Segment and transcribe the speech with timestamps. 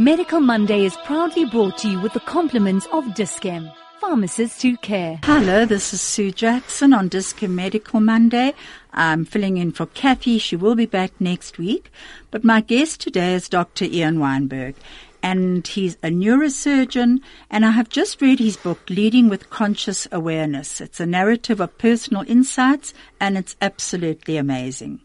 [0.00, 3.70] Medical Monday is proudly brought to you with the compliments of Dis-Chem.
[4.00, 5.20] Pharmacists who care.
[5.24, 8.54] Hello, this is Sue Jackson on Dis-Chem Medical Monday.
[8.94, 10.38] I'm filling in for Kathy.
[10.38, 11.92] She will be back next week.
[12.30, 13.84] But my guest today is Dr.
[13.84, 14.74] Ian Weinberg.
[15.22, 17.18] And he's a neurosurgeon,
[17.50, 20.80] and I have just read his book, Leading with Conscious Awareness.
[20.80, 25.02] It's a narrative of personal insights, and it's absolutely amazing.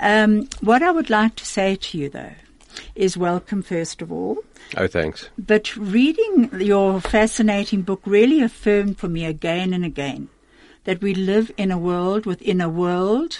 [0.00, 2.32] Um, what I would like to say to you, though,
[2.94, 4.38] is welcome, first of all.
[4.76, 5.28] Oh, thanks.
[5.38, 10.28] But reading your fascinating book really affirmed for me again and again
[10.84, 13.38] that we live in a world within a world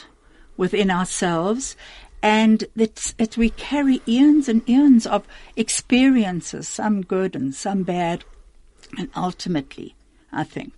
[0.56, 1.76] within ourselves
[2.24, 8.24] and that, we carry eons and eons of experiences, some good and some bad.
[8.96, 9.94] And ultimately,
[10.32, 10.72] I think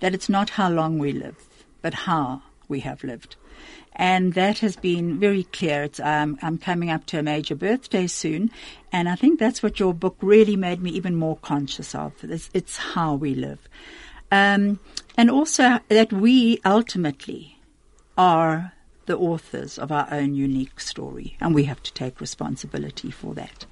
[0.00, 1.46] that it's not how long we live,
[1.82, 3.36] but how we have lived
[3.96, 5.88] and that has been very clear.
[6.02, 8.50] Um, I'm coming up to a major birthday soon,
[8.92, 12.12] and I think that's what your book really made me even more conscious of.
[12.22, 13.68] It's, it's how we live,
[14.30, 14.78] um,
[15.16, 17.58] and also that we ultimately
[18.16, 18.72] are
[19.06, 23.66] the authors of our own unique story, and we have to take responsibility for that.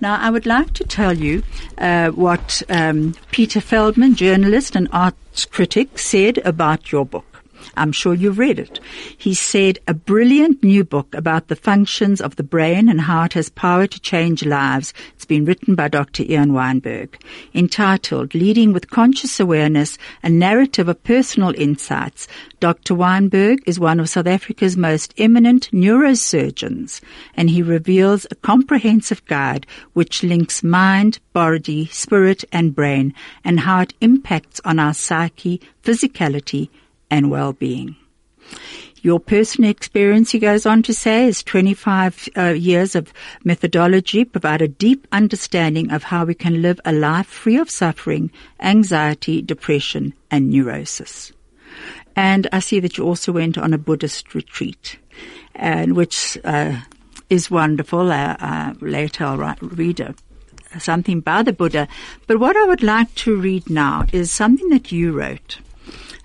[0.00, 1.42] Now, I would like to tell you
[1.76, 7.37] uh, what um, Peter Feldman, journalist and arts critic, said about your book.
[7.78, 8.80] I'm sure you've read it.
[9.16, 13.32] He said, a brilliant new book about the functions of the brain and how it
[13.34, 14.92] has power to change lives.
[15.14, 16.24] It's been written by Dr.
[16.24, 17.22] Ian Weinberg,
[17.54, 22.28] entitled Leading with Conscious Awareness, a narrative of personal insights.
[22.60, 22.94] Dr.
[22.94, 27.00] Weinberg is one of South Africa's most eminent neurosurgeons,
[27.34, 33.80] and he reveals a comprehensive guide which links mind, body, spirit, and brain, and how
[33.82, 36.68] it impacts on our psyche, physicality,
[37.10, 37.96] and well-being.
[39.02, 43.12] Your personal experience, he goes on to say, is 25 uh, years of
[43.44, 48.32] methodology provide a deep understanding of how we can live a life free of suffering,
[48.60, 51.32] anxiety, depression, and neurosis.
[52.16, 54.98] And I see that you also went on a Buddhist retreat,
[55.54, 56.80] and which uh,
[57.30, 58.10] is wonderful.
[58.10, 60.14] Uh, uh later I'll write, read a,
[60.80, 61.86] something by the Buddha.
[62.26, 65.60] But what I would like to read now is something that you wrote.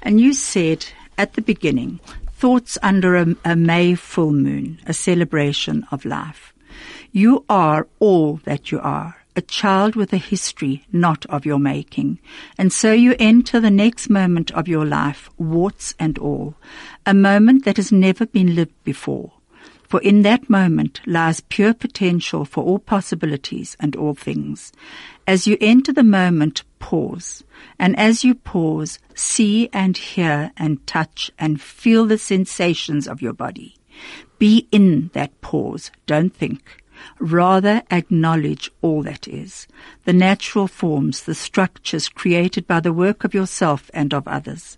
[0.04, 0.86] And you said
[1.18, 2.00] at the beginning,
[2.34, 6.54] thoughts under a, a, May full moon, a celebration of life.
[7.14, 12.20] You are all that you are, a child with a history not of your making.
[12.58, 16.56] And so you enter the next moment of your life, warts and all,
[17.06, 19.32] a moment that has never been lived before.
[19.94, 24.74] For in that moment lies pure potential for all possibilities and all things.
[25.26, 27.44] As you enter the moment, pause.
[27.80, 33.34] And as you pause, see and hear and touch and feel the sensations of your
[33.34, 33.76] body.
[34.38, 35.92] Be in that pause.
[36.06, 36.84] Don't think.
[37.20, 39.68] Rather acknowledge all that is.
[40.04, 44.78] The natural forms, the structures created by the work of yourself and of others.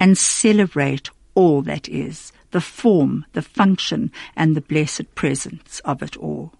[0.00, 2.32] And celebrate all that is.
[2.50, 6.52] The form, the function, and the blessed presence of it all.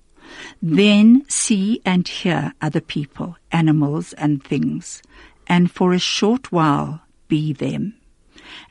[0.62, 5.03] Then see and hear other people, animals, and things,
[5.47, 7.95] and for a short while be them.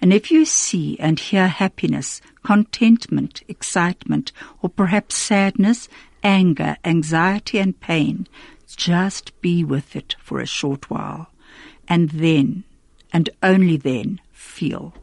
[0.01, 4.31] And if you see and hear happiness, contentment, excitement,
[4.61, 5.87] or perhaps sadness,
[6.23, 8.27] anger, anxiety, and pain,
[8.75, 11.29] just be with it for a short while.
[11.87, 12.63] And then,
[13.11, 14.93] and only then, feel.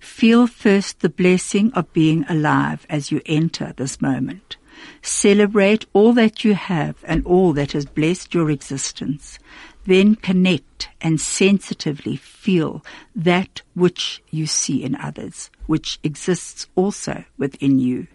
[0.00, 4.56] Feel first the blessing of being alive as you enter this moment.
[5.02, 9.38] Celebrate all that you have and all that has blessed your existence.
[9.86, 17.78] Then connect and sensitively feel that which you see in others, which exists also within
[17.78, 18.06] you.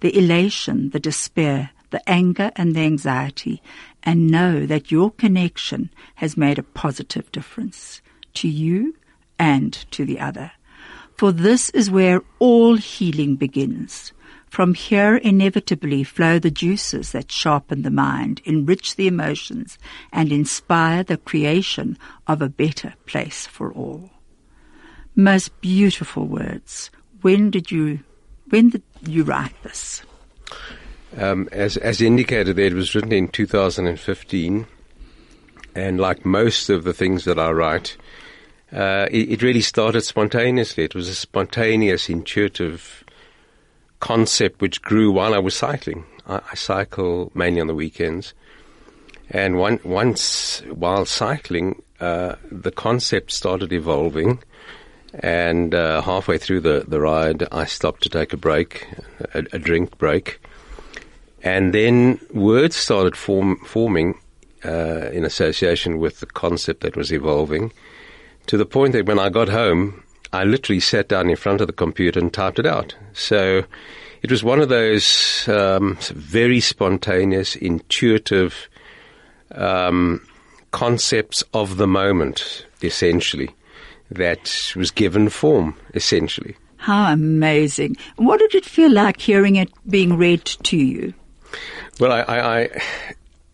[0.00, 3.62] The elation, the despair, the anger and the anxiety,
[4.02, 8.00] and know that your connection has made a positive difference
[8.34, 8.96] to you
[9.38, 10.52] and to the other.
[11.16, 14.12] For this is where all healing begins.
[14.52, 19.78] From here inevitably flow the juices that sharpen the mind, enrich the emotions,
[20.12, 21.96] and inspire the creation
[22.26, 24.10] of a better place for all.
[25.16, 26.90] Most beautiful words.
[27.22, 28.00] When did you,
[28.50, 30.02] when did you write this?
[31.16, 34.66] Um, as, as indicated there, it was written in 2015.
[35.74, 37.96] And like most of the things that I write,
[38.70, 40.84] uh, it, it, really started spontaneously.
[40.84, 43.01] It was a spontaneous, intuitive
[44.02, 46.04] concept which grew while I was cycling.
[46.26, 48.34] I, I cycle mainly on the weekends.
[49.30, 54.42] And one, once while cycling, uh, the concept started evolving.
[55.14, 58.88] And uh, halfway through the, the ride, I stopped to take a break,
[59.34, 60.40] a, a drink break.
[61.44, 64.18] And then words started form, forming
[64.64, 67.72] uh, in association with the concept that was evolving
[68.46, 70.02] to the point that when I got home,
[70.32, 72.94] I literally sat down in front of the computer and typed it out.
[73.12, 73.64] So
[74.22, 78.68] it was one of those um, very spontaneous, intuitive
[79.54, 80.26] um,
[80.70, 83.50] concepts of the moment, essentially,
[84.10, 86.56] that was given form, essentially.
[86.76, 87.96] How amazing.
[88.16, 91.14] What did it feel like hearing it being read to you?
[92.00, 92.68] Well, I, I, I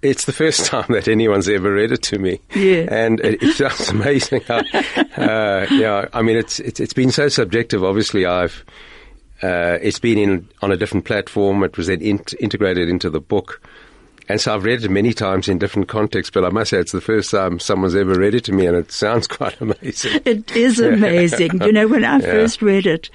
[0.03, 2.41] it's the first time that anyone's ever read it to me.
[2.55, 2.87] Yeah.
[2.91, 4.43] And it, it sounds amazing.
[4.43, 4.59] How,
[5.17, 7.83] uh, yeah, I mean, it's, it's, it's been so subjective.
[7.85, 8.65] Obviously, I've,
[9.43, 11.63] uh, it's been in, on a different platform.
[11.63, 13.61] It was then in, integrated into the book.
[14.29, 16.93] And so I've read it many times in different contexts, but I must say it's
[16.93, 20.21] the first time someone's ever read it to me, and it sounds quite amazing.
[20.27, 21.63] It is amazing.
[21.63, 23.09] you know, when I first read it,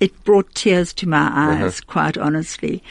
[0.00, 1.86] it brought tears to my eyes, uh-huh.
[1.86, 2.82] quite honestly.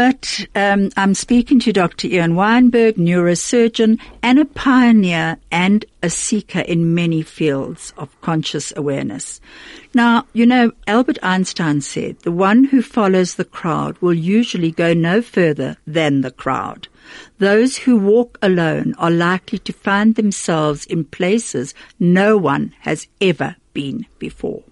[0.00, 2.08] But um, I'm speaking to Dr.
[2.08, 9.42] Ian Weinberg, neurosurgeon and a pioneer and a seeker in many fields of conscious awareness.
[9.92, 14.94] Now, you know, Albert Einstein said, the one who follows the crowd will usually go
[14.94, 16.88] no further than the crowd.
[17.36, 23.56] Those who walk alone are likely to find themselves in places no one has ever
[23.74, 24.62] been before.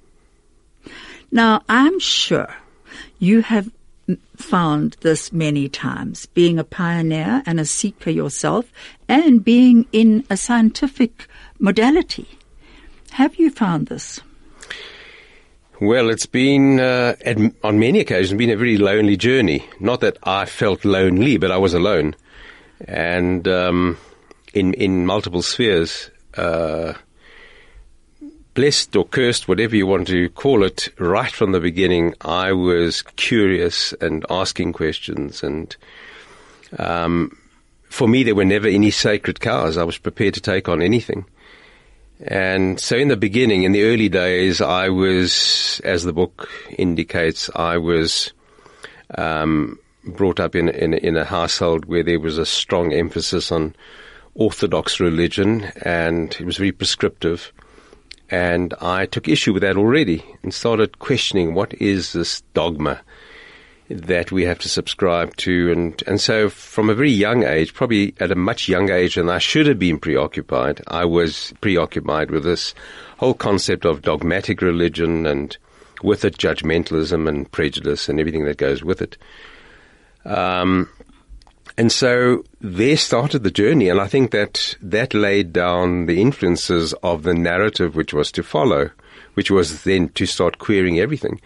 [1.31, 2.55] Now, I'm sure
[3.19, 3.69] you have
[4.37, 8.71] found this many times, being a pioneer and a seeker yourself,
[9.09, 11.29] and being in a scientific
[11.59, 12.29] modality.
[13.13, 14.21] Have you found this?
[15.81, 17.15] Well, it's been uh,
[17.63, 19.65] on many occasions been a very lonely journey.
[19.79, 22.17] Not that I felt lonely, but I was alone,
[22.87, 23.97] and um,
[24.53, 26.11] in in multiple spheres.
[26.35, 26.95] Uh,
[28.59, 33.03] blessed or cursed, whatever you want to call it, right from the beginning, I was
[33.03, 35.45] curious and asking questions.
[35.45, 35.77] And
[36.77, 37.39] um,
[37.85, 39.77] for me, there were never any sacred cows.
[39.77, 41.25] I was prepared to take on anything.
[42.21, 47.49] And so in the beginning, in the early days, I was, as the book indicates,
[47.55, 48.33] I was
[49.17, 53.77] um, brought up in, in, in a household where there was a strong emphasis on
[54.35, 57.53] orthodox religion and it was very prescriptive.
[58.31, 63.01] And I took issue with that already and started questioning what is this dogma
[63.91, 65.73] that we have to subscribe to.
[65.73, 69.31] And, and so from a very young age, probably at a much younger age than
[69.31, 72.75] I should have been preoccupied, I was preoccupied with this
[73.17, 75.57] whole concept of dogmatic religion and
[76.03, 79.17] with it judgmentalism and prejudice and everything that goes with it.
[80.25, 80.91] Um,
[81.79, 86.93] and so there started the journey, and I think that that laid down the influences
[87.05, 88.91] of the narrative which was to follow,
[89.35, 91.41] which was then to start querying everything.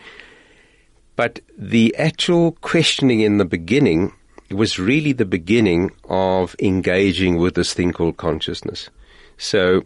[1.16, 4.14] But the actual questioning in the beginning
[4.50, 8.88] was really the beginning of engaging with this thing called consciousness.
[9.36, 9.82] So,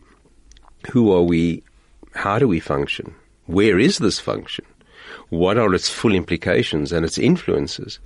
[0.93, 1.65] who are we?
[2.15, 3.17] How do we function?
[3.47, 4.65] Where is this function?
[5.29, 7.99] What are its full implications and its influences?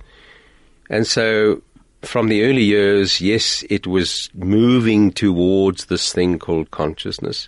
[0.89, 1.61] And so
[2.01, 7.47] from the early years, yes, it was moving towards this thing called consciousness.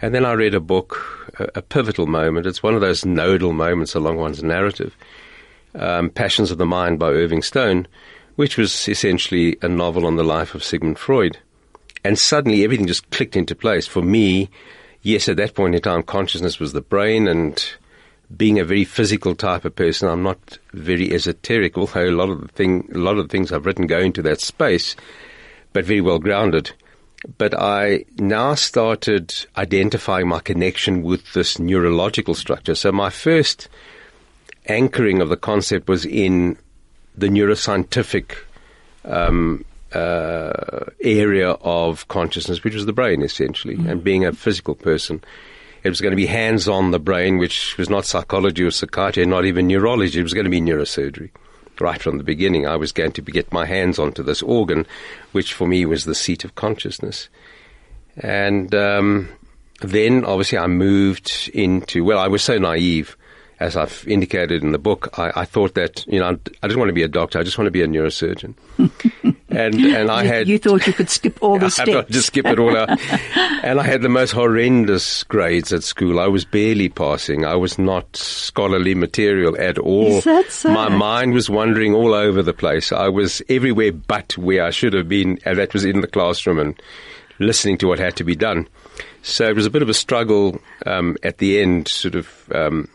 [0.00, 2.46] And then I read a book, a, a pivotal moment.
[2.46, 4.96] It's one of those nodal moments along one's narrative,
[5.74, 7.86] um, Passions of the Mind by Irving Stone,
[8.36, 11.38] which was essentially a novel on the life of Sigmund Freud.
[12.04, 13.86] And suddenly everything just clicked into place.
[13.86, 14.50] For me,
[15.02, 17.64] yes, at that point in time, consciousness was the brain and
[18.36, 22.40] being a very physical type of person, I'm not very esoteric, although a lot of
[22.40, 24.96] the thing, a lot of the things I've written go into that space,
[25.72, 26.72] but very well grounded.
[27.38, 32.74] But I now started identifying my connection with this neurological structure.
[32.74, 33.68] So my first
[34.66, 36.56] anchoring of the concept was in
[37.16, 38.36] the neuroscientific
[39.04, 43.88] um, uh, area of consciousness, which was the brain, essentially, mm-hmm.
[43.88, 45.22] and being a physical person.
[45.82, 49.26] It was going to be hands on the brain, which was not psychology or psychiatry,
[49.26, 50.20] not even neurology.
[50.20, 51.30] It was going to be neurosurgery.
[51.80, 54.86] Right from the beginning, I was going to get my hands onto this organ,
[55.32, 57.28] which for me was the seat of consciousness.
[58.16, 59.28] And um,
[59.80, 63.16] then, obviously, I moved into, well, I was so naive
[63.62, 66.88] as I've indicated in the book, I, I, thought that you know I didn't want
[66.88, 67.38] to be a doctor.
[67.38, 68.54] I just want to be a neurosurgeon.
[69.56, 71.90] and and I you, had you thought you could skip all the steps.
[71.90, 72.98] I just skip it all out.
[73.62, 76.20] and I had the most horrendous grades at school.
[76.20, 77.44] I was barely passing.
[77.44, 80.18] I was not scholarly material at all.
[80.18, 80.70] Is that so?
[80.70, 82.92] My mind was wandering all over the place.
[82.92, 86.58] I was everywhere but where I should have been, and that was in the classroom
[86.58, 86.80] and
[87.38, 88.68] listening to what had to be done.
[89.22, 92.28] So it was a bit of a struggle um, at the end, sort of.
[92.54, 92.88] Um,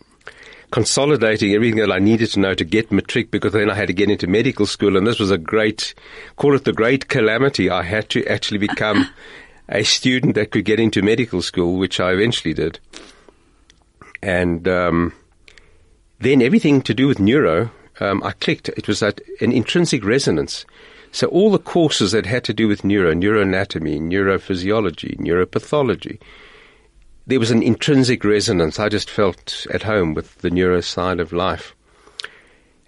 [0.71, 3.93] consolidating everything that I needed to know to get matric because then I had to
[3.93, 5.93] get into medical school and this was a great,
[6.36, 7.69] call it the great calamity.
[7.69, 9.07] I had to actually become
[9.69, 12.79] a student that could get into medical school, which I eventually did.
[14.21, 15.13] And um,
[16.19, 18.69] then everything to do with neuro, um, I clicked.
[18.69, 20.65] It was at an intrinsic resonance.
[21.12, 26.19] So all the courses that had to do with neuro, neuroanatomy, neurophysiology, neuropathology,
[27.27, 28.79] there was an intrinsic resonance.
[28.79, 31.75] I just felt at home with the neuro side of life.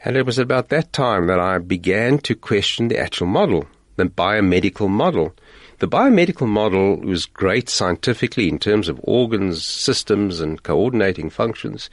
[0.05, 3.67] And it was about that time that I began to question the actual model,
[3.97, 5.35] the biomedical model.
[5.79, 11.89] The biomedical model was great scientifically in terms of organs, systems, and coordinating functions.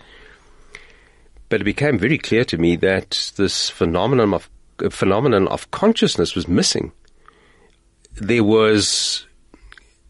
[1.48, 4.48] But it became very clear to me that this phenomenon of
[4.90, 6.92] phenomenon of consciousness was missing.
[8.14, 9.25] There was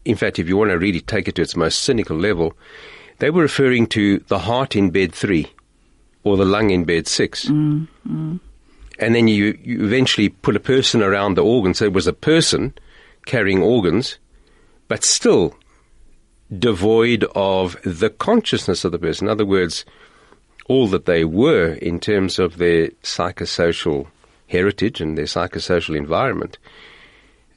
[0.07, 2.53] in fact, if you want to really take it to its most cynical level,
[3.19, 5.51] they were referring to the heart in bed three
[6.23, 8.39] or the lung in bed 6 mm, mm.
[8.99, 12.13] And then you, you eventually put a person around the organ, so it was a
[12.13, 12.73] person
[13.25, 14.17] carrying organs,
[14.87, 15.55] but still
[16.57, 19.27] devoid of the consciousness of the person.
[19.27, 19.85] In other words,
[20.67, 24.07] all that they were in terms of their psychosocial
[24.47, 26.57] heritage and their psychosocial environment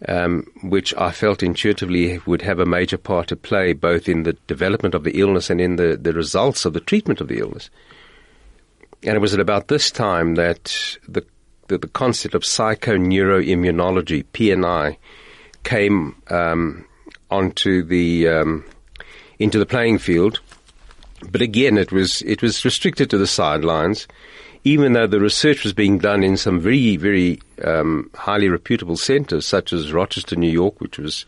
[0.08, 4.32] um, which I felt intuitively would have a major part to play both in the
[4.46, 7.70] development of the illness and in the, the results of the treatment of the illness.
[9.02, 11.24] And it was at about this time that the,
[11.68, 14.96] the, the concept of psychoneuroimmunology, PNI,
[15.64, 16.86] came um,
[17.30, 18.64] onto the um,
[19.38, 20.40] into the playing field.
[21.30, 24.06] But again, it was it was restricted to the sidelines
[24.64, 29.46] even though the research was being done in some very, very um, highly reputable centers,
[29.46, 31.24] such as Rochester, New York, which was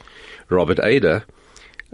[0.48, 1.24] Robert Ader,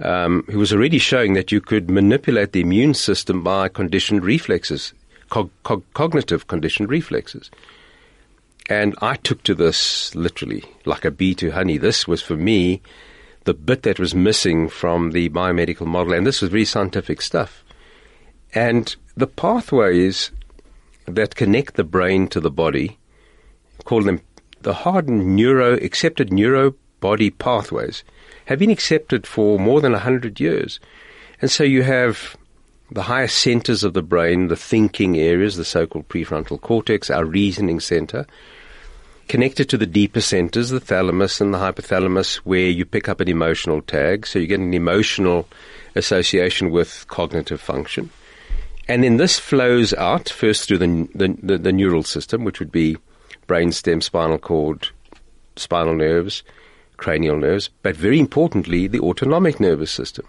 [0.02, 4.92] um, who was already showing that you could manipulate the immune system by conditioned reflexes,
[5.30, 7.50] cog- cog- cognitive conditioned reflexes.
[8.68, 11.78] And I took to this literally like a bee to honey.
[11.78, 12.82] This was for me
[13.44, 17.64] the bit that was missing from the biomedical model, and this was very scientific stuff.
[18.54, 20.30] And the pathways
[21.14, 22.98] that connect the brain to the body,
[23.84, 24.20] call them
[24.60, 28.04] the hardened neuro, accepted neuro body pathways,
[28.46, 30.80] have been accepted for more than 100 years.
[31.40, 32.36] And so you have
[32.90, 37.24] the higher centers of the brain, the thinking areas, the so called prefrontal cortex, our
[37.24, 38.26] reasoning center,
[39.28, 43.28] connected to the deeper centers, the thalamus and the hypothalamus, where you pick up an
[43.28, 44.26] emotional tag.
[44.26, 45.46] So you get an emotional
[45.94, 48.10] association with cognitive function.
[48.88, 52.72] And then this flows out first through the, the, the, the neural system, which would
[52.72, 52.96] be
[53.46, 54.88] brainstem, spinal cord,
[55.56, 56.42] spinal nerves,
[56.96, 60.26] cranial nerves, but very importantly, the autonomic nervous system,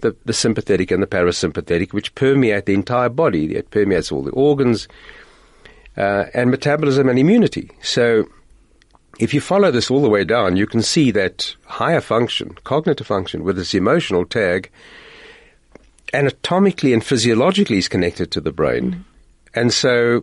[0.00, 3.54] the, the sympathetic and the parasympathetic, which permeate the entire body.
[3.54, 4.88] It permeates all the organs
[5.96, 7.70] uh, and metabolism and immunity.
[7.82, 8.28] So,
[9.20, 13.06] if you follow this all the way down, you can see that higher function, cognitive
[13.06, 14.70] function, with its emotional tag,
[16.14, 18.92] anatomically and physiologically is connected to the brain.
[18.92, 19.04] Mm.
[19.54, 20.22] And so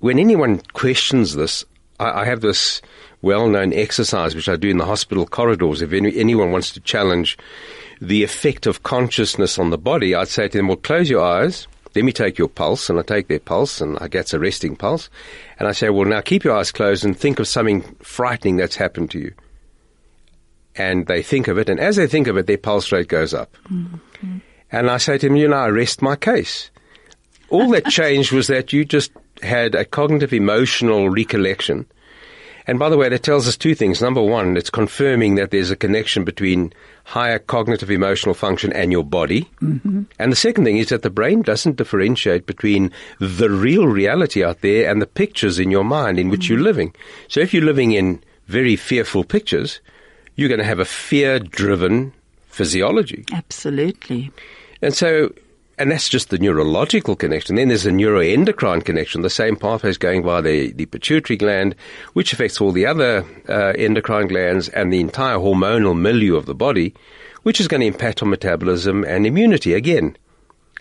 [0.00, 1.64] when anyone questions this,
[1.98, 2.82] I, I have this
[3.22, 5.82] well known exercise which I do in the hospital corridors.
[5.82, 7.38] If any, anyone wants to challenge
[8.00, 11.66] the effect of consciousness on the body, I'd say to them, well, close your eyes.
[11.96, 14.76] Let me take your pulse, and I take their pulse, and I get a resting
[14.76, 15.08] pulse.
[15.58, 18.76] And I say, well, now keep your eyes closed and think of something frightening that's
[18.76, 19.34] happened to you.
[20.76, 23.34] And they think of it, and as they think of it, their pulse rate goes
[23.34, 23.56] up.
[23.72, 24.38] Mm-hmm.
[24.70, 26.70] And I say to him, you know, I rest my case.
[27.50, 31.86] All that changed was that you just had a cognitive emotional recollection.
[32.68, 34.02] And by the way, that tells us two things.
[34.02, 39.04] Number one, it's confirming that there's a connection between higher cognitive emotional function and your
[39.04, 39.48] body.
[39.62, 40.02] Mm-hmm.
[40.18, 44.60] And the second thing is that the brain doesn't differentiate between the real reality out
[44.60, 46.54] there and the pictures in your mind in which mm-hmm.
[46.54, 46.94] you're living.
[47.28, 49.80] So if you're living in very fearful pictures,
[50.36, 52.12] you're going to have a fear driven
[52.48, 53.24] physiology.
[53.32, 54.30] Absolutely.
[54.80, 55.32] And so,
[55.78, 57.56] and that's just the neurological connection.
[57.56, 59.22] Then there's a neuroendocrine connection.
[59.22, 61.74] The same pathway is going via the, the pituitary gland,
[62.12, 66.54] which affects all the other uh, endocrine glands and the entire hormonal milieu of the
[66.54, 66.94] body,
[67.42, 70.16] which is going to impact on metabolism and immunity again.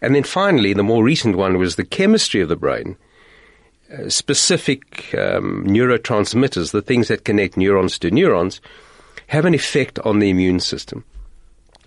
[0.01, 2.97] And then finally, the more recent one was the chemistry of the brain.
[3.91, 8.61] Uh, specific um, neurotransmitters, the things that connect neurons to neurons,
[9.27, 11.03] have an effect on the immune system.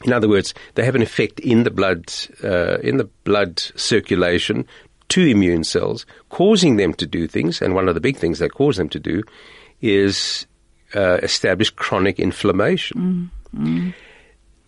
[0.04, 4.66] In other words, they have an effect in the blood, uh, in the blood circulation
[5.10, 7.60] to immune cells, causing them to do things.
[7.60, 9.22] And one of the big things they cause them to do
[9.82, 10.46] is
[10.94, 13.30] uh, establish chronic inflammation.
[13.54, 13.94] Mm, mm.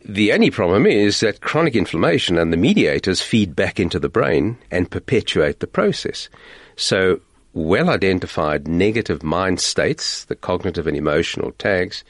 [0.04, 4.58] The only problem is that chronic inflammation and the mediators feed back into the brain
[4.70, 6.28] and perpetuate the process.
[6.76, 7.20] So,
[7.54, 12.02] well identified negative mind states, the cognitive and emotional tags,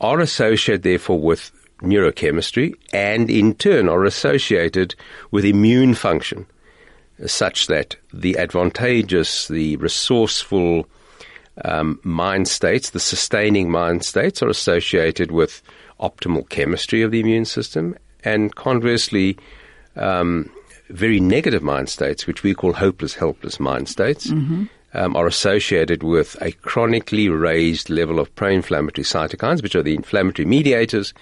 [0.00, 4.94] are associated therefore with neurochemistry and in turn are associated
[5.30, 6.46] with immune function,
[7.26, 10.86] such that the advantageous, the resourceful
[11.64, 15.62] um, mind states, the sustaining mind states, are associated with
[16.00, 19.38] optimal chemistry of the immune system, and conversely,
[19.96, 20.50] um,
[20.90, 24.64] very negative mind states, which we call hopeless, helpless mind states, mm-hmm.
[24.94, 30.46] um, are associated with a chronically raised level of pro-inflammatory cytokines, which are the inflammatory
[30.46, 31.14] mediators,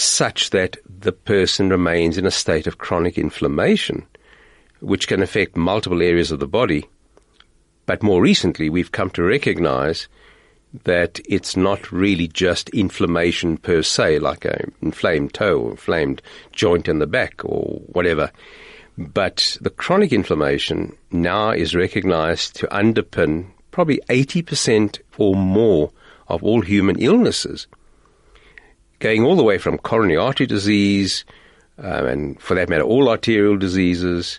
[0.00, 4.06] such that the person remains in a state of chronic inflammation,
[4.80, 6.88] which can affect multiple areas of the body.
[7.86, 10.08] But more recently, we've come to recognize
[10.84, 16.88] that it's not really just inflammation per se, like an inflamed toe or inflamed joint
[16.88, 18.30] in the back or whatever.
[18.96, 25.90] But the chronic inflammation now is recognized to underpin probably 80% or more
[26.28, 27.66] of all human illnesses
[29.00, 31.24] going all the way from coronary artery disease,
[31.78, 34.38] um, and for that matter, all arterial diseases,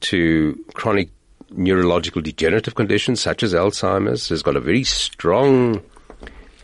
[0.00, 1.10] to chronic
[1.50, 4.28] neurological degenerative conditions such as Alzheimer's.
[4.30, 5.82] Has got a very strong,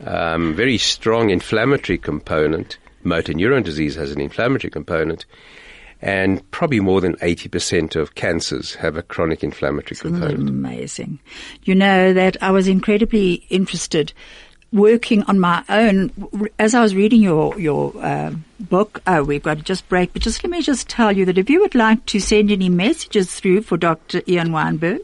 [0.05, 2.78] um, very strong inflammatory component.
[3.05, 5.26] Motor neuron disease has an inflammatory component.
[6.02, 10.49] And probably more than 80% of cancers have a chronic inflammatory Isn't component.
[10.49, 11.19] Amazing.
[11.64, 14.12] You know that I was incredibly interested
[14.76, 16.12] working on my own
[16.59, 19.02] as I was reading your your uh, book.
[19.06, 21.50] Oh, we've got to just break, but just let me just tell you that if
[21.50, 24.23] you would like to send any messages through for Dr.
[24.28, 25.00] Ian Weinberg,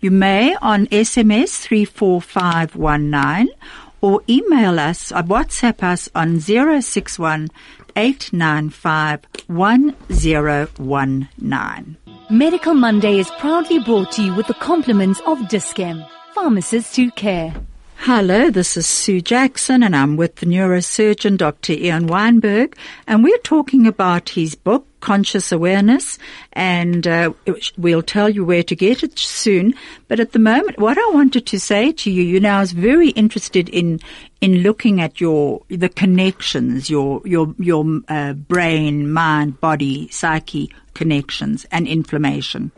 [0.00, 3.48] you may on SMS three four five one nine
[4.00, 7.48] or email us or uh, WhatsApp us on zero six one
[7.96, 11.96] eight nine five one zero one nine.
[12.30, 16.02] Medical Monday is proudly brought to you with the compliments of Dis-Chem,
[16.34, 17.54] pharmacists who care.
[18.04, 21.74] Hello, this is Sue Jackson and I'm with the neurosurgeon Dr.
[21.74, 26.18] Ian Weinberg and we're talking about his book, Conscious Awareness,
[26.52, 27.32] and uh,
[27.78, 29.74] we'll tell you where to get it soon.
[30.08, 32.72] But at the moment, what I wanted to say to you, you know, I was
[32.72, 34.00] very interested in
[34.40, 41.66] in looking at your the connections, your your your uh, brain, mind, body, psyche connections,
[41.70, 42.72] and inflammation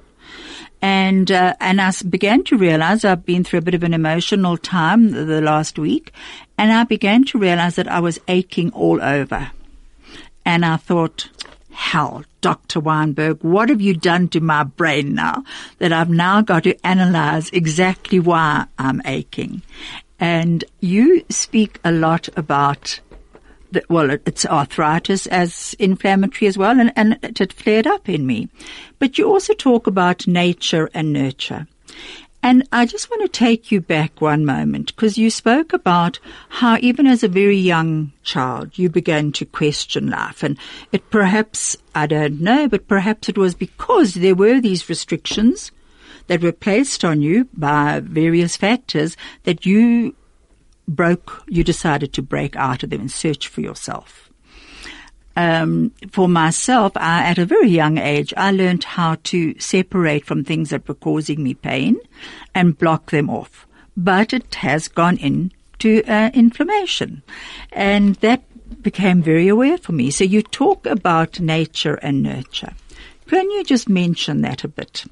[0.82, 4.56] and uh, and I began to realize I've been through a bit of an emotional
[4.56, 6.12] time the, the last week,
[6.58, 9.50] and I began to realize that I was aching all over,
[10.44, 11.28] and I thought,
[11.70, 12.80] hell, Dr.
[12.80, 15.44] Weinberg, what have you done to my brain now
[15.78, 19.62] that I've now got to analyze exactly why I'm aching?
[20.20, 23.00] And you speak a lot about
[23.88, 28.48] well, it's arthritis as inflammatory as well, and, and it flared up in me.
[28.98, 31.66] But you also talk about nature and nurture.
[32.44, 36.18] And I just want to take you back one moment because you spoke about
[36.50, 40.58] how even as a very young child you began to question life and
[40.92, 45.72] it perhaps, I don't know, but perhaps it was because there were these restrictions
[46.26, 50.14] that were placed on you by various factors that you
[50.86, 54.30] broke, you decided to break out of them and search for yourself.
[55.36, 60.44] Um, for myself, I, at a very young age, I learned how to separate from
[60.44, 61.98] things that were causing me pain
[62.54, 63.66] and block them off.
[63.96, 67.22] But it has gone into uh, inflammation,
[67.72, 68.42] and that
[68.82, 70.10] became very aware for me.
[70.10, 72.74] So you talk about nature and nurture.
[73.26, 75.04] Can you just mention that a bit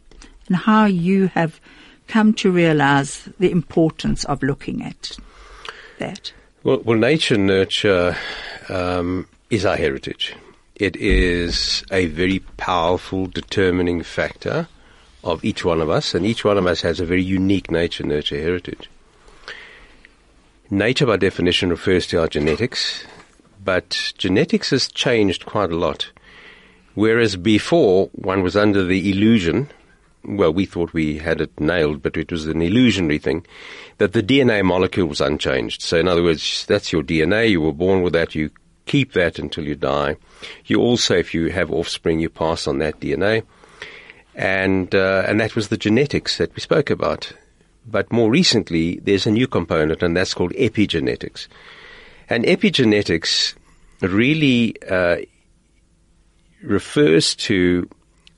[0.46, 1.60] and how you have
[2.06, 5.16] come to realize the importance of looking at
[6.02, 6.32] that?
[6.62, 8.16] Well, well nature nurture
[8.68, 10.34] um, is our heritage.
[10.76, 14.68] It is a very powerful determining factor
[15.22, 18.04] of each one of us, and each one of us has a very unique nature
[18.04, 18.90] nurture heritage.
[20.70, 23.04] Nature, by definition, refers to our genetics,
[23.62, 26.10] but genetics has changed quite a lot.
[26.94, 29.68] Whereas before, one was under the illusion
[30.24, 33.44] well, we thought we had it nailed, but it was an illusionary thing,
[33.98, 35.82] that the DNA molecule was unchanged.
[35.82, 37.50] So, in other words, that's your DNA.
[37.50, 38.34] You were born with that.
[38.34, 38.50] You
[38.86, 40.16] keep that until you die.
[40.66, 43.44] You also, if you have offspring, you pass on that DNA.
[44.34, 47.32] And, uh, and that was the genetics that we spoke about.
[47.86, 51.48] But more recently, there's a new component, and that's called epigenetics.
[52.28, 53.54] And epigenetics
[54.00, 55.18] really uh,
[56.62, 57.88] refers to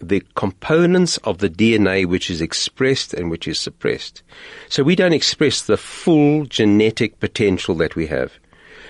[0.08, 4.22] the components of the DNA which is expressed and which is suppressed.
[4.68, 8.32] So we don't express the full genetic potential that we have.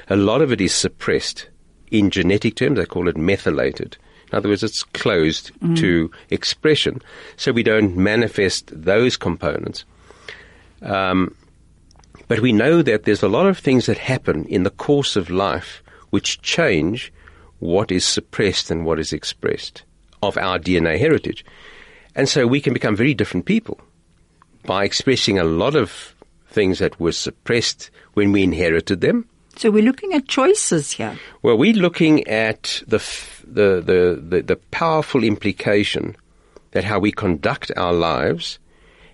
[0.08, 1.48] A lot of it is suppressed
[1.90, 3.96] in genetic terms, they call it methylated.
[4.32, 7.00] In other words, it's closed to expression,
[7.36, 9.84] so we don't manifest those components.
[10.82, 11.36] Um,
[12.26, 15.30] but we know that there's a lot of things that happen in the course of
[15.30, 17.12] life which change
[17.60, 19.83] what is suppressed and what is expressed
[20.28, 21.44] of our DNA heritage.
[22.14, 23.80] And so we can become very different people
[24.64, 26.14] by expressing a lot of
[26.48, 29.28] things that were suppressed when we inherited them.
[29.56, 31.18] So we're looking at choices here.
[31.42, 36.16] Well, we're looking at the, f- the, the, the, the powerful implication
[36.72, 38.58] that how we conduct our lives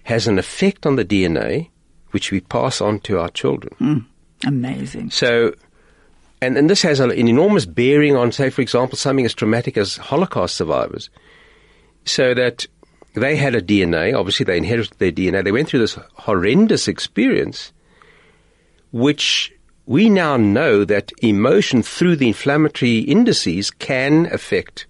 [0.04, 1.68] has an effect on the DNA
[2.10, 3.74] which we pass on to our children.
[3.78, 3.98] Hmm.
[4.46, 5.10] Amazing.
[5.10, 5.54] So,
[6.42, 9.96] and, and this has an enormous bearing on, say, for example, something as traumatic as
[9.96, 11.10] Holocaust survivors.
[12.04, 12.66] So that
[13.14, 17.72] they had a DNA, obviously they inherited their DNA, they went through this horrendous experience,
[18.90, 19.52] which
[19.84, 24.86] we now know that emotion through the inflammatory indices can affect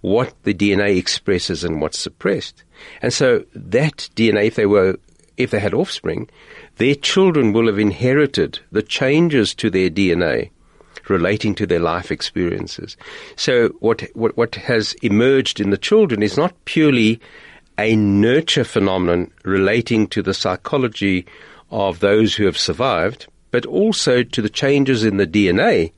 [0.00, 2.64] what the DNA expresses and what's suppressed.
[3.02, 4.96] And so that DNA, if they were,
[5.36, 6.28] if they had offspring,
[6.76, 10.50] their children will have inherited the changes to their DNA
[11.10, 12.96] relating to their life experiences.
[13.36, 17.20] So what, what, what has emerged in the children is not purely
[17.78, 21.26] a nurture phenomenon relating to the psychology
[21.70, 25.92] of those who have survived, but also to the changes in the DNA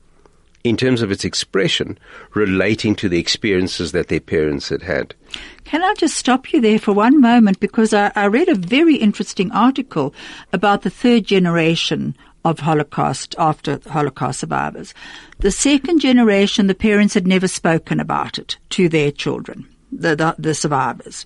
[0.63, 1.97] in terms of its expression
[2.35, 5.15] relating to the experiences that their parents had had.
[5.63, 8.95] Can I just stop you there for one moment because I, I read a very
[8.95, 10.13] interesting article
[10.53, 14.93] about the third generation of Holocaust after Holocaust survivors.
[15.39, 20.35] The second generation, the parents had never spoken about it to their children, the, the,
[20.37, 21.25] the survivors.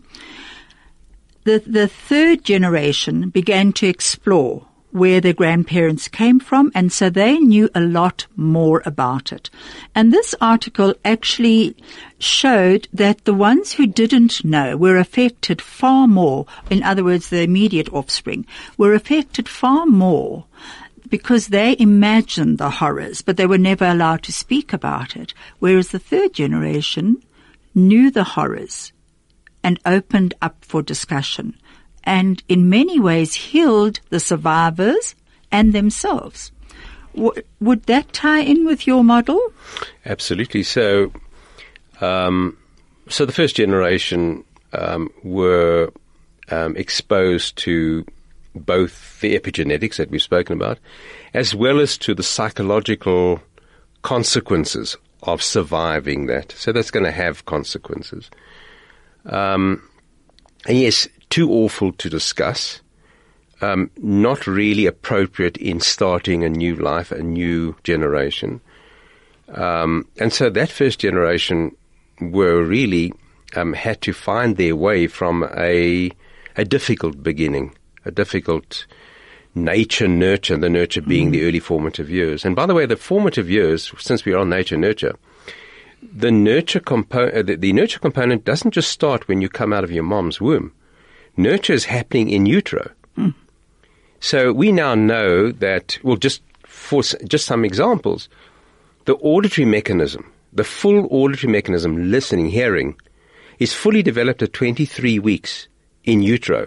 [1.43, 7.37] The, the third generation began to explore where their grandparents came from, and so they
[7.37, 9.49] knew a lot more about it.
[9.93, 11.75] And this article actually
[12.17, 17.41] showed that the ones who didn't know were affected far more, in other words, the
[17.41, 18.45] immediate offspring,
[18.77, 20.45] were affected far more
[21.09, 25.33] because they imagined the horrors, but they were never allowed to speak about it.
[25.59, 27.21] Whereas the third generation
[27.73, 28.91] knew the horrors
[29.63, 31.57] and opened up for discussion
[32.05, 35.15] and in many ways healed the survivors
[35.51, 36.51] and themselves.
[37.15, 39.41] W- would that tie in with your model?
[40.05, 40.63] Absolutely.
[40.63, 41.11] So,
[42.01, 42.57] um,
[43.09, 45.91] so the first generation um, were
[46.51, 48.05] um, exposed to
[48.55, 50.79] both the epigenetics that we've spoken about,
[51.33, 53.41] as well as to the psychological
[54.01, 56.51] consequences of surviving that.
[56.51, 58.29] So that's going to have consequences.
[59.25, 59.87] Um,
[60.67, 62.81] and yes, too awful to discuss.
[63.61, 68.61] Um, not really appropriate in starting a new life, a new generation.
[69.49, 71.75] Um, and so that first generation
[72.19, 73.13] were really
[73.55, 76.11] um, had to find their way from a
[76.57, 78.85] a difficult beginning, a difficult
[79.53, 82.45] nature nurture, the nurture being the early formative years.
[82.45, 85.15] And by the way, the formative years, since we are on nature nurture,
[86.01, 89.83] the nurture component, uh, the, the nurture component doesn't just start when you come out
[89.83, 90.71] of your mom's womb.
[91.37, 92.91] Nurture is happening in utero.
[94.19, 98.27] So we now know that, well, just for just some examples,
[99.05, 102.95] the auditory mechanism, the full auditory mechanism, listening, hearing,
[103.59, 105.67] is fully developed at 23 weeks
[106.05, 106.65] in utero.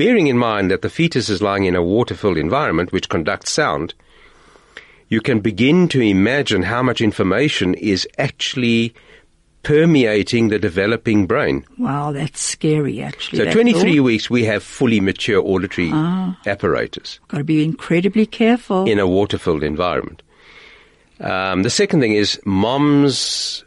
[0.00, 3.92] Bearing in mind that the fetus is lying in a water-filled environment which conducts sound,
[5.10, 8.94] you can begin to imagine how much information is actually
[9.62, 11.66] permeating the developing brain.
[11.76, 13.44] Wow, that's scary actually.
[13.44, 14.02] So 23 thought.
[14.02, 15.90] weeks we have fully mature auditory
[16.46, 18.86] apparatus Got to be incredibly careful.
[18.88, 20.22] in a water-filled environment.
[21.20, 23.66] Um, the second thing is mom's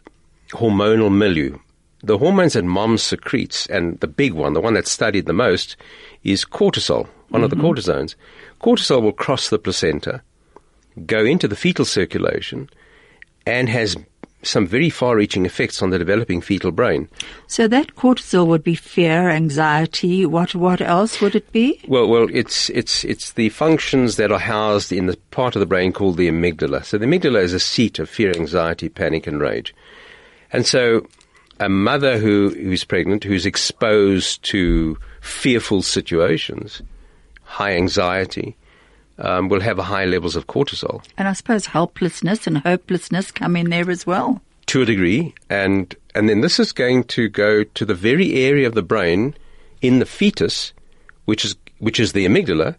[0.50, 1.60] hormonal milieu.
[2.06, 5.78] The hormones that mom secretes, and the big one, the one that's studied the most,
[6.24, 7.66] is cortisol, one of the mm-hmm.
[7.66, 8.16] cortisones.
[8.62, 10.22] Cortisol will cross the placenta,
[11.06, 12.70] go into the fetal circulation,
[13.46, 13.98] and has
[14.44, 17.08] some very far-reaching effects on the developing fetal brain.
[17.48, 20.26] so that cortisol would be fear, anxiety.
[20.26, 21.80] What what else would it be?
[21.88, 25.66] Well, well, it's it's it's the functions that are housed in the part of the
[25.66, 26.84] brain called the amygdala.
[26.86, 29.74] So the amygdala is a seat of fear, anxiety, panic, and rage.
[30.52, 31.08] And so,
[31.60, 36.82] a mother who who's pregnant, who's exposed to fearful situations,
[37.44, 38.56] high anxiety,
[39.20, 43.70] um, will have high levels of cortisol And I suppose helplessness and hopelessness come in
[43.70, 44.42] there as well.
[44.68, 48.68] to a degree, and and then this is going to go to the very area
[48.68, 49.36] of the brain
[49.82, 50.74] in the fetus,
[51.26, 52.76] which is which is the amygdala,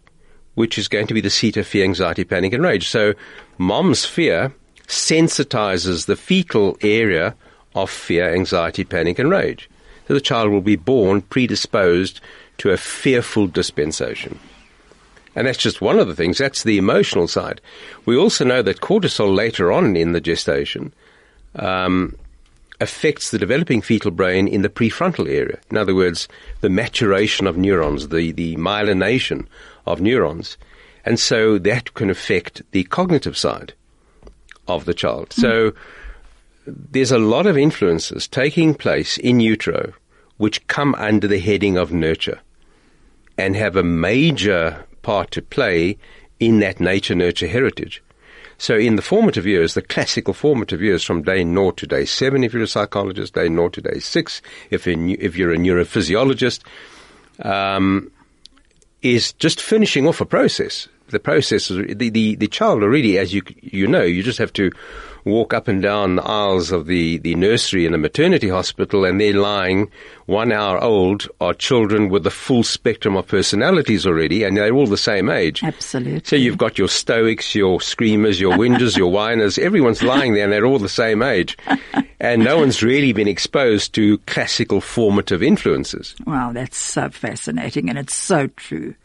[0.55, 2.87] which is going to be the seat of fear, anxiety, panic, and rage.
[2.89, 3.13] So,
[3.57, 4.53] mom's fear
[4.87, 7.35] sensitizes the fetal area
[7.73, 9.69] of fear, anxiety, panic, and rage.
[10.07, 12.21] So the child will be born predisposed
[12.59, 14.39] to a fearful dispensation.
[15.35, 16.37] And that's just one of the things.
[16.37, 17.59] That's the emotional side.
[18.05, 20.93] We also know that cortisol later on in the gestation
[21.55, 22.15] um,
[22.79, 25.59] affects the developing fetal brain in the prefrontal area.
[25.69, 26.27] In other words,
[26.61, 29.47] the maturation of neurons, the, the myelination
[29.85, 30.57] of neurons.
[31.03, 33.73] And so that can affect the cognitive side
[34.67, 35.29] of the child.
[35.29, 35.41] Mm.
[35.41, 35.73] So
[36.65, 39.93] there's a lot of influences taking place in utero
[40.37, 42.39] which come under the heading of nurture
[43.37, 45.97] and have a major part to play
[46.39, 48.01] in that nature nurture heritage.
[48.57, 52.43] So in the formative years, the classical formative years from day naught to day seven,
[52.43, 56.63] if you're a psychologist, day naught to day six, if you're, if you're a neurophysiologist,
[57.43, 58.11] um,
[59.01, 60.87] is just finishing off a process.
[61.09, 64.71] The process, the, the, the child already, as you, you know, you just have to
[65.25, 69.19] walk up and down the aisles of the, the nursery in a maternity hospital, and
[69.19, 69.91] they're lying
[70.27, 74.87] one hour old are children with the full spectrum of personalities already, and they're all
[74.87, 75.63] the same age.
[75.63, 76.21] Absolutely.
[76.23, 79.57] So you've got your stoics, your screamers, your whingers, your whiners.
[79.57, 81.57] Everyone's lying there, and they're all the same age.
[82.19, 86.15] And no one's really been exposed to classical formative influences.
[86.25, 88.95] Wow, that's so fascinating, and it's so true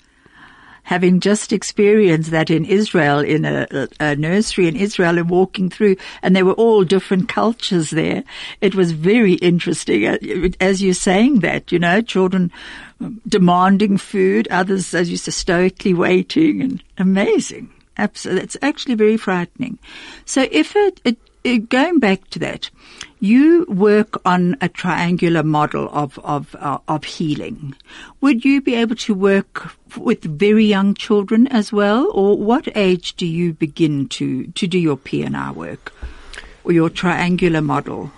[0.82, 5.96] having just experienced that in Israel, in a, a, nursery in Israel and walking through,
[6.22, 8.24] and there were all different cultures there.
[8.60, 10.06] It was very interesting.
[10.06, 10.18] Uh,
[10.60, 12.50] as you're saying that, you know, children
[13.26, 17.70] demanding food, others, as you say, stoically waiting and amazing.
[17.96, 18.44] Absolutely.
[18.44, 19.78] It's actually very frightening.
[20.24, 21.00] So if it,
[21.44, 22.70] it going back to that,
[23.20, 27.74] you work on a triangular model of of uh, of healing.
[28.20, 33.14] Would you be able to work with very young children as well, or what age
[33.16, 35.92] do you begin to to do your PNR work
[36.64, 38.10] or your triangular model?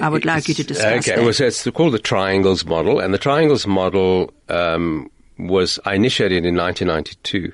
[0.00, 1.06] I would like you to discuss.
[1.08, 1.24] Okay, that.
[1.24, 6.46] well, so it's called the triangles model, and the triangles model um, was I initiated
[6.46, 7.52] in 1992,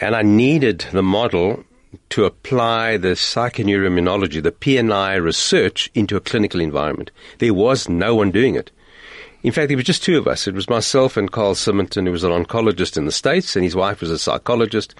[0.00, 1.64] and I needed the model
[2.10, 7.10] to apply the psychoneuroimmunology, the PNI research into a clinical environment.
[7.38, 8.70] There was no one doing it.
[9.42, 10.48] In fact, there were just two of us.
[10.48, 13.76] It was myself and Carl Simonton, who was an oncologist in the States, and his
[13.76, 14.94] wife was a psychologist.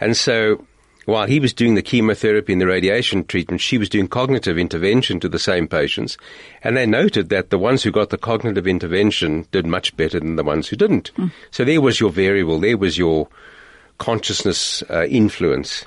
[0.00, 0.64] And so
[1.04, 5.20] while he was doing the chemotherapy and the radiation treatment, she was doing cognitive intervention
[5.20, 6.16] to the same patients.
[6.62, 10.36] And they noted that the ones who got the cognitive intervention did much better than
[10.36, 11.12] the ones who didn't.
[11.16, 11.32] Mm.
[11.50, 13.28] So there was your variable, there was your
[13.98, 15.84] consciousness uh, influence.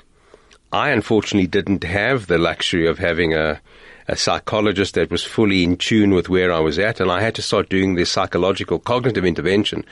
[0.72, 3.60] I unfortunately didn't have the luxury of having a,
[4.08, 7.34] a psychologist that was fully in tune with where I was at, and I had
[7.36, 9.84] to start doing this psychological cognitive intervention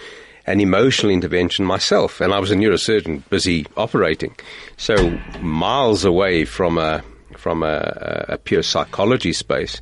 [0.46, 2.20] and emotional intervention myself.
[2.20, 4.34] And I was a neurosurgeon busy operating.
[4.76, 7.02] So miles away from a,
[7.36, 9.80] from a, a pure psychology space.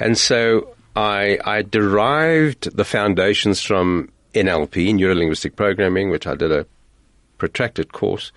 [0.00, 6.50] And so I, I derived the foundations from NLP, Neuro Linguistic Programming, which I did
[6.50, 6.66] a
[7.38, 8.32] protracted course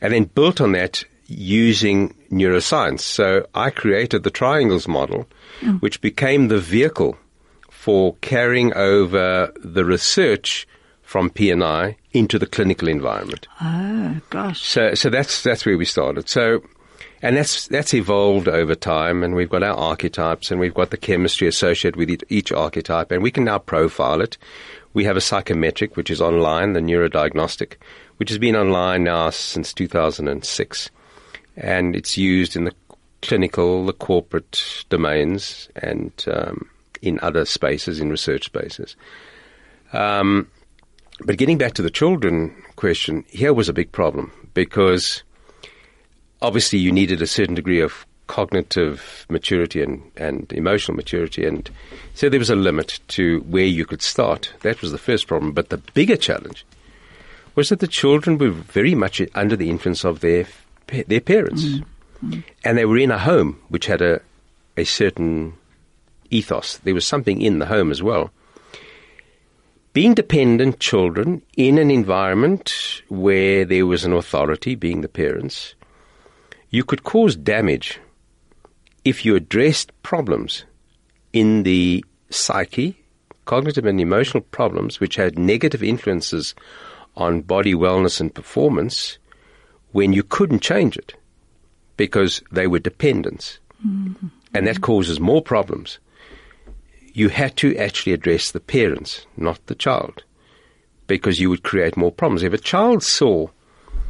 [0.00, 3.00] and then built on that using neuroscience.
[3.00, 5.26] So I created the triangles model,
[5.60, 5.80] mm.
[5.80, 7.16] which became the vehicle
[7.68, 10.66] for carrying over the research
[11.02, 13.46] from PNI into the clinical environment.
[13.62, 14.60] Oh gosh!
[14.60, 16.28] So, so that's that's where we started.
[16.28, 16.62] So,
[17.22, 20.98] and that's that's evolved over time, and we've got our archetypes, and we've got the
[20.98, 24.36] chemistry associated with each archetype, and we can now profile it.
[24.92, 27.76] We have a psychometric, which is online, the neurodiagnostic,
[28.18, 30.90] which has been online now since 2006.
[31.56, 32.74] And it's used in the
[33.22, 36.68] clinical, the corporate domains, and um,
[37.02, 38.96] in other spaces, in research spaces.
[39.92, 40.48] Um,
[41.24, 45.22] but getting back to the children question, here was a big problem because
[46.42, 51.44] obviously you needed a certain degree of cognitive maturity and, and emotional maturity.
[51.44, 51.68] And
[52.14, 54.52] so there was a limit to where you could start.
[54.60, 55.52] That was the first problem.
[55.52, 56.64] But the bigger challenge
[57.54, 60.46] was that the children were very much under the influence of their
[61.06, 61.84] their parents, mm.
[62.24, 62.44] Mm.
[62.64, 64.20] and they were in a home which had a
[64.76, 65.54] a certain
[66.30, 66.78] ethos.
[66.78, 68.30] There was something in the home as well.
[69.92, 75.74] Being dependent children in an environment where there was an authority, being the parents,
[76.70, 77.98] you could cause damage
[79.04, 80.64] if you addressed problems
[81.32, 83.02] in the psyche,
[83.46, 86.54] cognitive and emotional problems, which had negative influences
[87.18, 89.18] on body wellness and performance
[89.92, 91.14] when you couldn't change it
[91.96, 93.58] because they were dependents.
[93.86, 94.28] Mm-hmm.
[94.54, 95.98] And that causes more problems.
[97.12, 100.22] You had to actually address the parents, not the child,
[101.06, 102.42] because you would create more problems.
[102.42, 103.48] If a child saw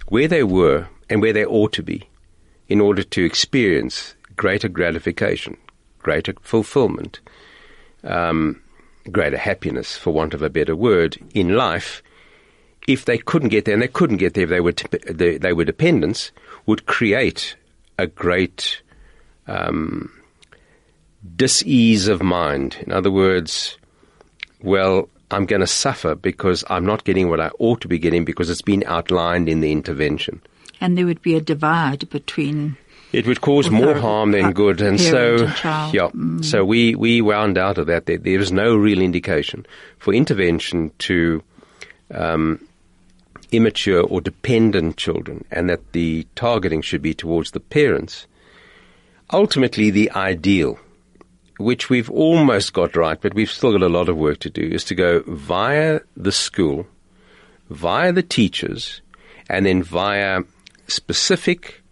[0.09, 2.09] where they were and where they ought to be,
[2.69, 5.57] in order to experience greater gratification,
[6.01, 7.21] greater fulfillment,
[8.05, 8.61] um,
[9.11, 12.03] greater happiness, for want of a better word, in life,
[12.89, 15.37] if they couldn't get there, and they couldn't get there if they were, t- they,
[15.37, 16.33] they were dependents,
[16.65, 17.55] would create
[17.99, 18.81] a great
[19.47, 20.11] um,
[21.37, 22.79] dis-ease of mind.
[22.87, 23.77] In other words,
[24.63, 28.25] well, I'm going to suffer because I'm not getting what I ought to be getting
[28.25, 30.41] because it's been outlined in the intervention.
[30.81, 32.79] And there would be a divide between.
[33.13, 36.11] It would cause more harm than good, and so and yeah,
[36.43, 38.05] so we we wound out of that.
[38.05, 39.67] There, there is no real indication
[39.99, 41.43] for intervention to
[42.15, 42.68] um,
[43.53, 48.27] immature or dependent children, and that the targeting should be towards the parents.
[49.33, 50.79] Ultimately, the ideal,
[51.59, 54.63] which we've almost got right, but we've still got a lot of work to do,
[54.63, 56.87] is to go via the school,
[57.71, 59.01] via the teachers,
[59.49, 60.43] and then via
[60.87, 61.83] specific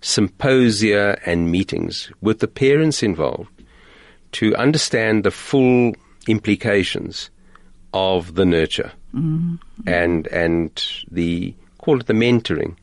[0.00, 3.50] symposia and meetings with the parents involved
[4.32, 5.94] to understand the full
[6.28, 7.30] implications
[7.92, 9.56] of the nurture mm-hmm.
[9.86, 12.76] and and the call it the mentoring.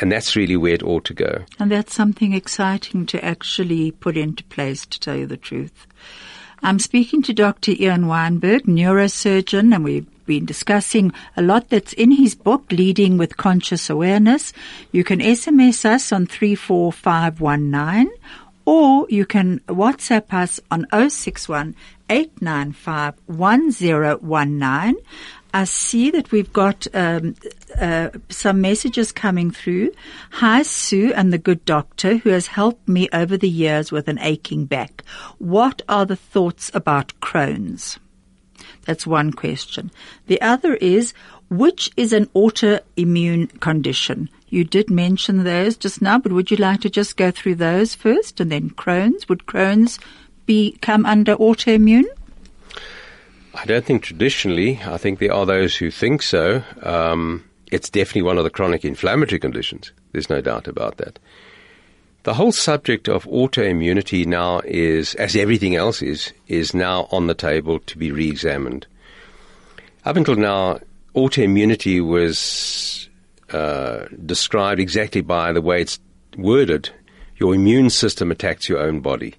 [0.00, 1.44] And that's really where it ought to go.
[1.58, 5.88] And that's something exciting to actually put into place, to tell you the truth.
[6.62, 7.72] I'm speaking to Dr.
[7.72, 13.36] Ian Weinberg, neurosurgeon, and we've been discussing a lot that's in his book, Leading with
[13.36, 14.52] Conscious Awareness.
[14.92, 18.10] You can SMS us on 34519
[18.64, 21.74] or you can WhatsApp us on 061
[22.08, 24.96] 895 1019.
[25.54, 27.34] I see that we've got um,
[27.78, 29.92] uh, some messages coming through.
[30.32, 34.18] Hi, Sue and the good doctor who has helped me over the years with an
[34.20, 35.04] aching back.
[35.38, 37.98] What are the thoughts about Crohn's?
[38.84, 39.90] That's one question.
[40.26, 41.14] The other is,
[41.50, 44.28] which is an autoimmune condition?
[44.48, 47.94] You did mention those just now, but would you like to just go through those
[47.94, 49.28] first and then Crohn's?
[49.28, 49.98] Would Crohn's
[50.48, 52.06] be come under autoimmune?
[53.54, 54.80] I don't think traditionally.
[54.84, 56.64] I think there are those who think so.
[56.82, 59.92] Um, it's definitely one of the chronic inflammatory conditions.
[60.12, 61.18] There's no doubt about that.
[62.24, 67.34] The whole subject of autoimmunity now is, as everything else is, is now on the
[67.34, 68.86] table to be re-examined.
[70.04, 70.80] Up until now,
[71.14, 73.08] autoimmunity was
[73.50, 75.98] uh, described exactly by the way it's
[76.36, 76.90] worded.
[77.36, 79.34] Your immune system attacks your own body.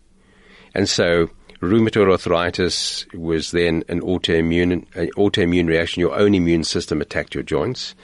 [0.75, 1.29] And so
[1.61, 5.99] rheumatoid arthritis was then an autoimmune, an autoimmune reaction.
[5.99, 7.95] Your own immune system attacked your joints.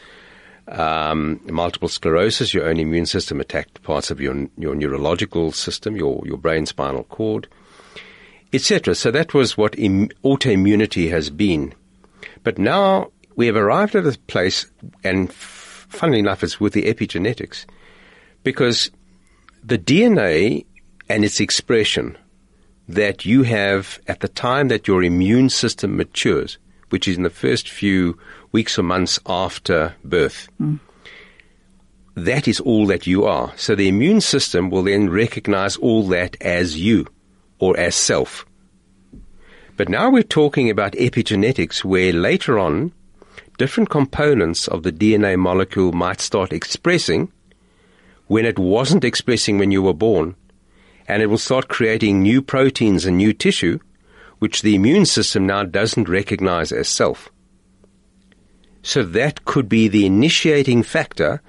[0.67, 6.23] Um, multiple sclerosis, your own immune system attacked parts of your your neurological system, your
[6.25, 7.47] your brain spinal cord,
[8.51, 8.95] etc.
[8.95, 11.73] So that was what Im- autoimmunity has been.
[12.43, 14.65] But now we have arrived at a place,
[15.03, 17.65] and f- funnily enough, it's with the epigenetics,
[18.43, 18.89] because
[19.63, 20.65] the DNA
[21.07, 22.17] and its expression
[22.87, 26.57] that you have at the time that your immune system matures,
[26.89, 28.17] which is in the first few
[28.51, 30.47] weeks or months after birth.
[32.15, 33.51] That is all that you are.
[33.57, 37.07] So the immune system will then recognize all that as you
[37.59, 38.45] or as self.
[39.77, 42.93] But now we're talking about epigenetics where later on
[43.57, 47.31] different components of the DNA molecule might start expressing
[48.27, 50.35] when it wasn't expressing when you were born
[51.07, 53.79] and it will start creating new proteins and new tissue,
[54.39, 57.29] which the immune system now doesn't recognize as self.
[58.81, 61.41] So that could be the initiating factor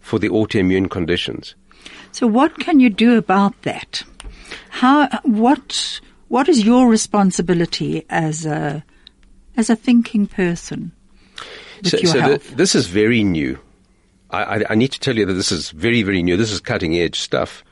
[0.00, 1.54] for the autoimmune conditions.
[2.12, 4.02] So what can you do about that?
[4.68, 8.84] How, what, what is your responsibility as a,
[9.56, 10.92] as a thinking person
[11.82, 12.42] with so your so health?
[12.42, 13.58] th- this is very new.
[14.30, 16.36] I, I, I need to tell you that this is very, very new.
[16.36, 17.64] This is cutting edge stuff.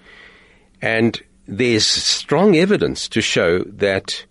[0.81, 1.21] And
[1.51, 4.25] there's strong evidence to show that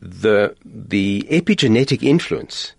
[0.00, 2.74] the, the epigenetic influence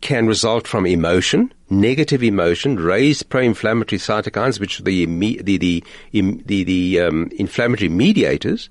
[0.00, 6.64] can result from emotion, negative emotion, raised pro-inflammatory cytokines, which are the the the the,
[6.64, 8.70] the um, inflammatory mediators,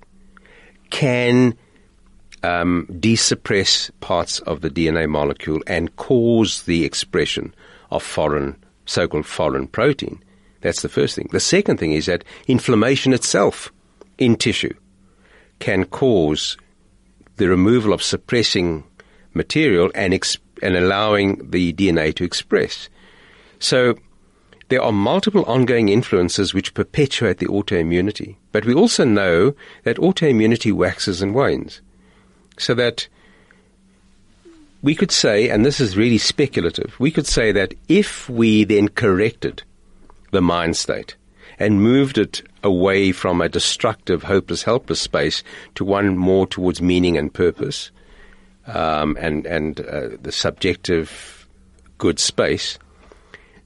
[0.89, 1.55] can
[2.41, 7.53] um, desuppress parts of the DNA molecule and cause the expression
[7.91, 8.55] of foreign,
[8.87, 10.23] so-called foreign protein.
[10.61, 11.29] That's the first thing.
[11.31, 13.71] The second thing is that inflammation itself
[14.17, 14.73] in tissue
[15.59, 16.57] can cause
[17.37, 18.83] the removal of suppressing
[19.33, 20.13] material and,
[20.61, 22.89] and allowing the DNA to express.
[23.59, 23.95] So
[24.69, 28.35] there are multiple ongoing influences which perpetuate the autoimmunity.
[28.51, 31.81] But we also know that autoimmunity waxes and wanes.
[32.57, 33.07] So that
[34.81, 38.89] we could say, and this is really speculative, we could say that if we then
[38.89, 39.63] corrected
[40.31, 41.15] the mind state
[41.59, 45.43] and moved it away from a destructive, hopeless, helpless space
[45.75, 47.91] to one more towards meaning and purpose,
[48.67, 51.47] um, and and uh, the subjective
[51.97, 52.79] good space,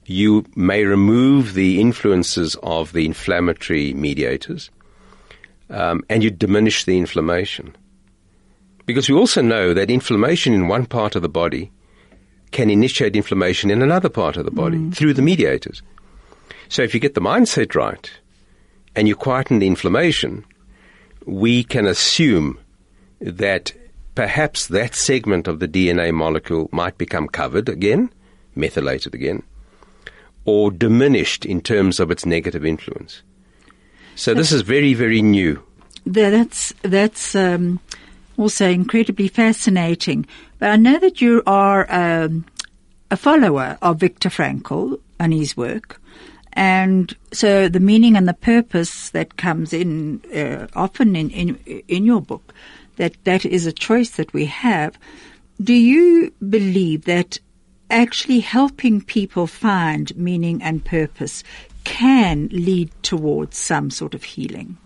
[0.05, 4.71] you may remove the influences of the inflammatory mediators,
[5.69, 7.75] um, and you diminish the inflammation.
[8.85, 11.71] Because we also know that inflammation in one part of the body
[12.51, 14.93] can initiate inflammation in another part of the body mm.
[14.93, 15.81] through the mediators.
[16.69, 18.11] So if you get the mindset right
[18.95, 20.45] and you quieten the inflammation,
[21.25, 22.59] we can assume
[23.19, 23.71] that
[24.15, 28.09] perhaps that segment of the DNA molecule might become covered again,
[28.55, 29.43] methylated again,
[30.45, 33.21] or diminished in terms of its negative influence.
[34.15, 35.63] So this is very, very new.
[36.05, 37.79] That's that's um,
[38.37, 40.25] also incredibly fascinating.
[40.59, 42.45] But I know that you are um,
[43.09, 45.99] a follower of Viktor Frankl and his work.
[46.53, 51.55] And so the meaning and the purpose that comes in uh, often in, in
[51.87, 52.53] in your book,
[52.97, 54.97] that that is a choice that we have.
[55.61, 57.39] Do you believe that
[57.89, 61.43] actually helping people find meaning and purpose
[61.83, 64.77] can lead towards some sort of healing?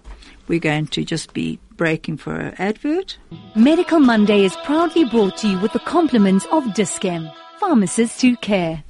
[0.48, 3.18] We're going to just be breaking for an advert.
[3.56, 8.84] Medical Monday is proudly brought to you with the compliments of Dis-Chem, pharmacists who care.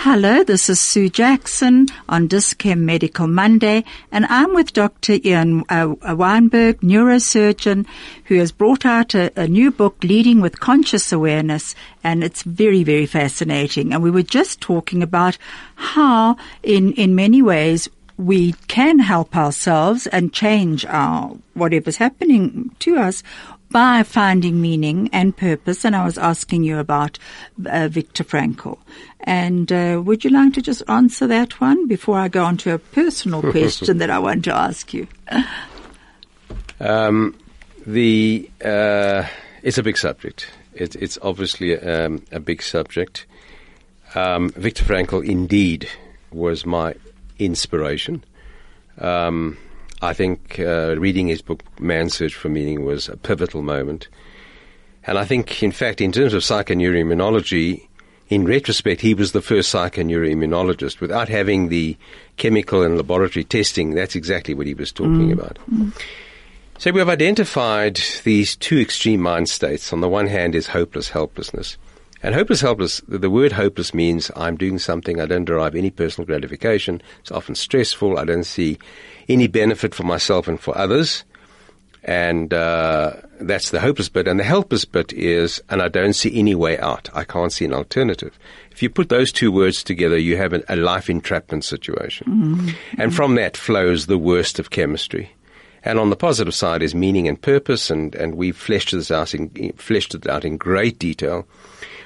[0.00, 3.82] Hello, this is Sue Jackson on Dis-Chem Medical Monday,
[4.12, 5.14] and I'm with Dr.
[5.24, 7.86] Ian uh, Weinberg, neurosurgeon,
[8.26, 11.74] who has brought out a, a, new book, Leading with Conscious Awareness,
[12.04, 13.94] and it's very, very fascinating.
[13.94, 15.38] And we were just talking about
[15.76, 17.88] how, in, in many ways,
[18.18, 23.22] we can help ourselves and change our whatever's happening to us
[23.70, 25.84] by finding meaning and purpose.
[25.84, 27.18] And I was asking you about
[27.64, 28.78] uh, Viktor Frankl.
[29.20, 32.72] And uh, would you like to just answer that one before I go on to
[32.72, 35.08] a personal question that I want to ask you?
[36.78, 37.34] Um,
[37.86, 39.24] the uh,
[39.62, 40.48] it's a big subject.
[40.74, 43.26] It, it's obviously um, a big subject.
[44.14, 45.88] Um, Viktor Frankl indeed
[46.30, 46.94] was my
[47.38, 48.24] inspiration.
[48.98, 49.58] Um,
[50.02, 54.08] I think uh, reading his book, Man's Search for Meaning, was a pivotal moment.
[55.04, 57.86] And I think, in fact, in terms of psychoneuroimmunology,
[58.28, 61.00] in retrospect, he was the first psychoneuroimmunologist.
[61.00, 61.96] Without having the
[62.36, 65.32] chemical and laboratory testing, that's exactly what he was talking mm.
[65.32, 65.58] about.
[65.72, 65.92] Mm.
[66.78, 69.92] So we have identified these two extreme mind states.
[69.92, 71.78] On the one hand is hopeless helplessness.
[72.22, 76.26] And hopeless, helpless, the word hopeless means I'm doing something, I don't derive any personal
[76.26, 77.00] gratification.
[77.20, 78.18] It's often stressful.
[78.18, 78.78] I don't see
[79.28, 81.24] any benefit for myself and for others.
[82.04, 84.28] And uh, that's the hopeless bit.
[84.28, 87.08] And the helpless bit is, and I don't see any way out.
[87.14, 88.38] I can't see an alternative.
[88.70, 92.26] If you put those two words together, you have a life entrapment situation.
[92.28, 93.00] Mm-hmm.
[93.00, 95.32] And from that flows the worst of chemistry.
[95.82, 99.34] And on the positive side is meaning and purpose, and, and we've fleshed this out
[99.34, 101.46] in, fleshed it out in great detail.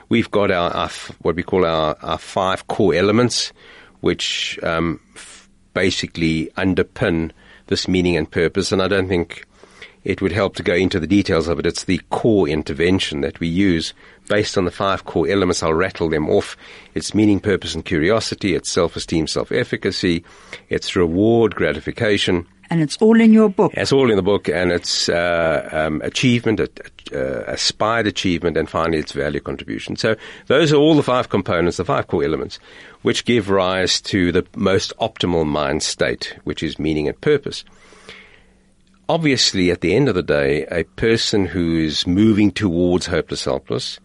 [0.09, 0.91] We've got our, our
[1.23, 3.53] what we call our, our five core elements,
[4.01, 5.01] which um,
[5.75, 7.33] basically underpin
[7.67, 8.73] this meaning and purpose.
[8.73, 9.47] And I don't think
[10.03, 11.67] it would help to go into the details of it.
[11.67, 13.93] It's the core intervention that we use
[14.29, 15.63] based on the five core elements.
[15.63, 16.57] I'll rattle them off.
[16.95, 18.55] It's meaning, purpose, and curiosity.
[18.55, 20.25] It's self-esteem, self-efficacy.
[20.69, 22.47] It's reward, gratification.
[22.71, 23.73] And it's all in your book.
[23.75, 27.17] It's all in the book, and it's uh, um, achievement, uh,
[27.49, 29.97] aspired achievement, and finally its value contribution.
[29.97, 30.15] So
[30.47, 32.61] those are all the five components, the five core elements,
[33.03, 37.65] which give rise to the most optimal mind state, which is meaning and purpose.
[39.09, 43.99] Obviously, at the end of the day, a person who is moving towards hopeless, helpless,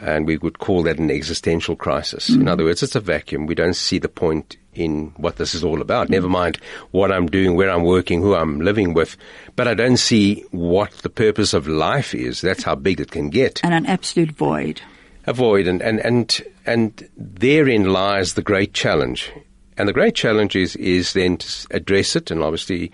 [0.00, 2.30] and we would call that an existential crisis.
[2.30, 2.42] Mm-hmm.
[2.42, 3.46] In other words, it's a vacuum.
[3.46, 6.08] We don't see the point in what this is all about.
[6.08, 6.58] Never mind
[6.92, 9.16] what I'm doing, where I'm working, who I'm living with,
[9.54, 12.40] but I don't see what the purpose of life is.
[12.40, 13.60] That's how big it can get.
[13.62, 14.80] And an absolute void.
[15.26, 19.30] A void, and, and, and, and therein lies the great challenge.
[19.76, 22.90] And the great challenge is, is then to address it, and obviously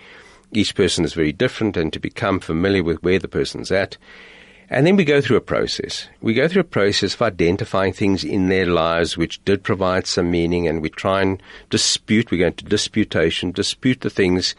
[0.52, 3.96] each person is very different, and to become familiar with where the person's at
[4.70, 6.08] and then we go through a process.
[6.20, 10.30] We go through a process of identifying things in their lives which did provide some
[10.30, 12.30] meaning, and we try and dispute.
[12.30, 14.54] We go into disputation, dispute the things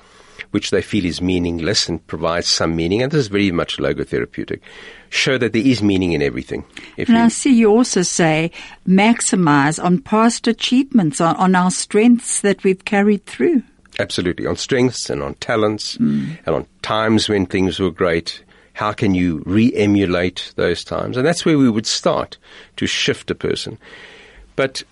[0.51, 3.03] which they feel is meaningless and provides some meaning.
[3.03, 4.61] And this is very much logotherapeutic.
[5.09, 6.65] Show that there is meaning in everything.
[6.97, 8.51] And I see you also say
[8.87, 13.61] maximize on past achievements, on, on our strengths that we've carried through.
[13.99, 14.47] Absolutely.
[14.47, 16.37] On strengths and on talents mm.
[16.45, 18.43] and on times when things were great
[18.79, 21.17] how can you re-emulate those times?
[21.17, 22.37] And that's where we would start
[22.77, 23.77] to shift a person.
[24.55, 24.83] But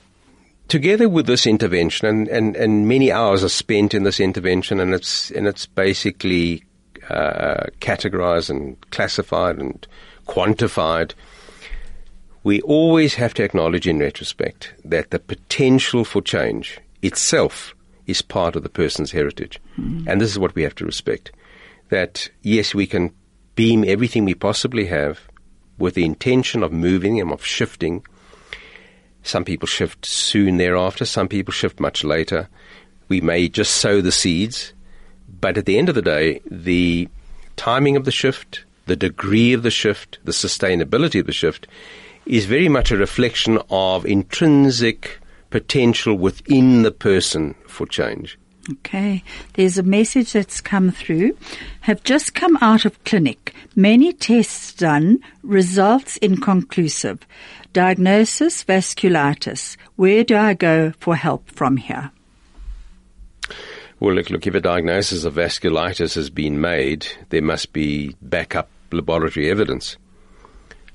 [0.67, 4.93] together with this intervention, and, and, and many hours are spent in this intervention, and
[4.93, 6.65] it's and it's basically
[7.09, 9.87] uh, categorized and classified and
[10.27, 11.13] quantified.
[12.43, 17.73] We always have to acknowledge in retrospect that the potential for change itself
[18.05, 19.61] is part of the person's heritage.
[20.09, 21.31] And this is what we have to respect.
[21.87, 23.13] That, yes, we can
[23.57, 25.19] beam everything we possibly have
[25.77, 28.05] with the intention of moving and of shifting.
[29.23, 32.47] Some people shift soon thereafter, some people shift much later.
[33.09, 34.73] We may just sow the seeds,
[35.41, 37.09] but at the end of the day, the
[37.55, 41.67] timing of the shift, the degree of the shift, the sustainability of the shift
[42.27, 48.37] is very much a reflection of intrinsic potential within the person for change.
[48.69, 49.23] Okay.
[49.53, 51.37] There's a message that's come through.
[51.81, 53.53] Have just come out of clinic.
[53.75, 55.19] Many tests done.
[55.43, 57.25] Results inconclusive.
[57.73, 59.77] Diagnosis vasculitis.
[59.95, 62.11] Where do I go for help from here?
[63.99, 68.69] Well, look, look, if a diagnosis of vasculitis has been made, there must be backup
[68.91, 69.97] laboratory evidence.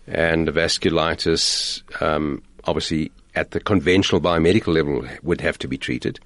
[0.06, 6.20] And vasculitis, um, obviously, at the conventional biomedical level, would have to be treated.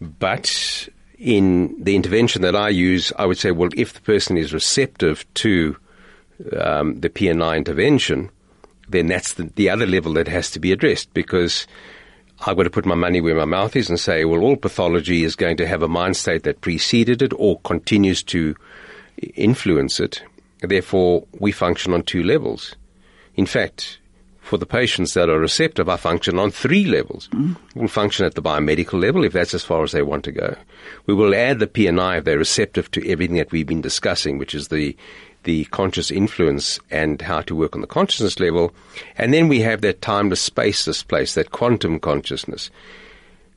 [0.00, 0.88] But
[1.18, 5.24] in the intervention that I use, I would say, well, if the person is receptive
[5.34, 5.76] to
[6.56, 8.30] um, the PNI intervention,
[8.88, 11.66] then that's the, the other level that has to be addressed because
[12.46, 15.24] I've got to put my money where my mouth is and say, well, all pathology
[15.24, 18.54] is going to have a mind state that preceded it or continues to
[19.34, 20.22] influence it.
[20.60, 22.76] Therefore, we function on two levels.
[23.34, 23.98] In fact,
[24.48, 27.28] for the patients that are receptive, I function on three levels.
[27.32, 27.54] Mm.
[27.74, 30.56] We'll function at the biomedical level if that's as far as they want to go.
[31.04, 34.54] We will add the PNI if they're receptive to everything that we've been discussing, which
[34.54, 34.96] is the
[35.44, 38.72] the conscious influence and how to work on the consciousness level.
[39.16, 42.70] And then we have that timeless, spaceless place, that quantum consciousness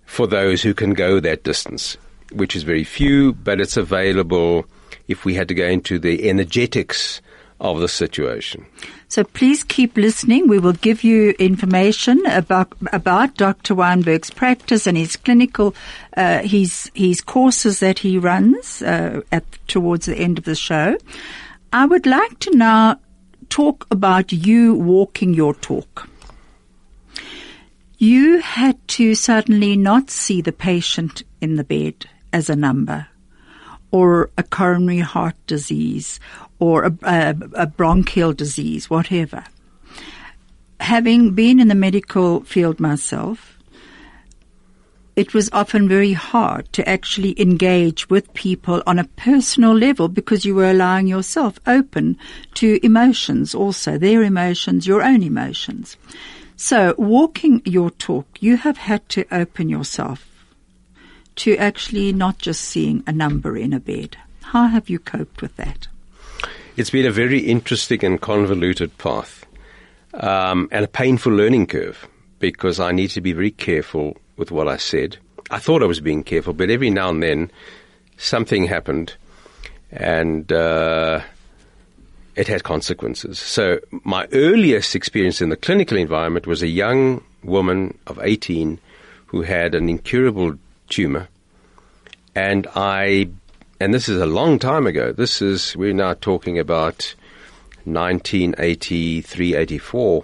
[0.05, 1.97] for those who can go that distance,
[2.33, 4.65] which is very few, but it's available
[5.07, 7.21] if we had to go into the energetics
[7.61, 8.65] of the situation.
[9.12, 10.47] So please keep listening.
[10.47, 13.76] We will give you information about about Dr.
[13.76, 15.76] Weinberg's practice and his clinical,
[16.16, 20.95] uh, his his courses that he runs uh, at towards the end of the show.
[21.74, 23.01] I would like to now
[23.49, 26.07] talk about you walking your talk.
[27.97, 33.07] You had to suddenly not see the patient in the bed as a number
[33.91, 36.18] or a coronary heart disease
[36.62, 39.43] or a, a, a bronchial disease, whatever.
[40.80, 43.57] Having been in the medical field myself,
[45.16, 50.45] it was often very hard to actually engage with people on a personal level because
[50.45, 52.16] you were allowing yourself open
[52.53, 55.97] to emotions also, their emotions, your own emotions.
[56.55, 60.28] So, walking your talk, you have had to open yourself
[61.38, 64.16] to actually not just seeing a number in a bed.
[64.41, 65.88] How have you coped with that?
[66.82, 69.45] It's been a very interesting and convoluted path
[70.15, 72.07] um, and a painful learning curve
[72.39, 75.19] because I need to be very careful with what I said.
[75.51, 77.51] I thought I was being careful, but every now and then
[78.17, 79.13] something happened
[79.91, 81.21] and uh,
[82.36, 83.38] it had consequences.
[83.38, 88.79] So, my earliest experience in the clinical environment was a young woman of 18
[89.27, 90.55] who had an incurable
[90.89, 91.27] tumor.
[92.34, 93.29] And I,
[93.82, 95.11] and this is a long time ago.
[95.11, 97.15] This is, we're now talking about
[97.86, 100.23] 1983, 84,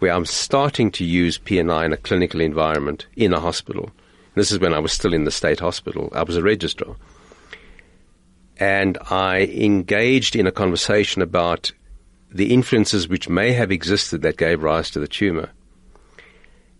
[0.00, 3.92] where I'm starting to use PNI in a clinical environment in a hospital.
[4.34, 6.10] This is when I was still in the state hospital.
[6.12, 6.96] I was a registrar.
[8.58, 11.70] And I engaged in a conversation about
[12.32, 15.50] the influences which may have existed that gave rise to the tumor.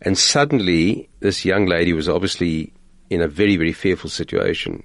[0.02, 2.72] And suddenly, this young lady was obviously
[3.08, 4.82] in a very, very fearful situation,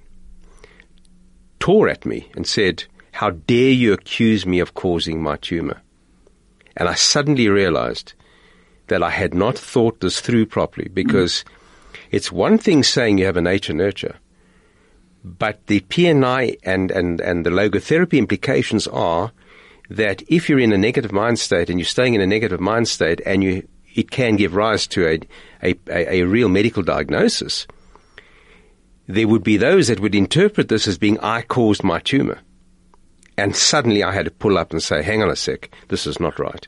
[1.64, 5.80] tore at me and said, How dare you accuse me of causing my tumor?
[6.76, 8.12] And I suddenly realized
[8.88, 11.42] that I had not thought this through properly because
[12.10, 14.16] it's one thing saying you have a nature nurture,
[15.24, 19.32] but the PNI and, and, and the logotherapy implications are
[19.88, 22.88] that if you're in a negative mind state and you're staying in a negative mind
[22.88, 25.18] state and you, it can give rise to a,
[25.62, 27.66] a, a real medical diagnosis,
[29.06, 32.38] there would be those that would interpret this as being, I caused my tumor.
[33.36, 36.20] And suddenly I had to pull up and say, hang on a sec, this is
[36.20, 36.66] not right.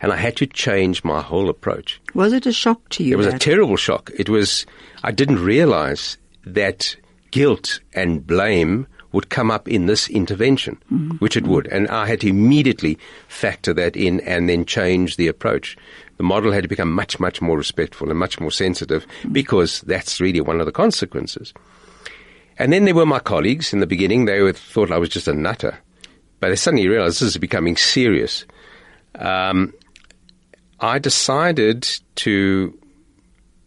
[0.00, 2.00] And I had to change my whole approach.
[2.14, 3.14] Was it a shock to you?
[3.14, 4.10] It was a terrible shock.
[4.16, 4.66] It was,
[5.02, 6.96] I didn't realize that
[7.30, 11.16] guilt and blame would come up in this intervention, mm-hmm.
[11.18, 11.68] which it would.
[11.68, 12.98] And I had to immediately
[13.28, 15.76] factor that in and then change the approach.
[16.16, 20.20] The model had to become much, much more respectful and much more sensitive because that's
[20.20, 21.52] really one of the consequences.
[22.58, 24.24] And then there were my colleagues in the beginning.
[24.24, 25.76] They were, thought I was just a nutter.
[26.40, 28.46] But I suddenly realized this is becoming serious.
[29.16, 29.74] Um,
[30.80, 32.78] I decided to,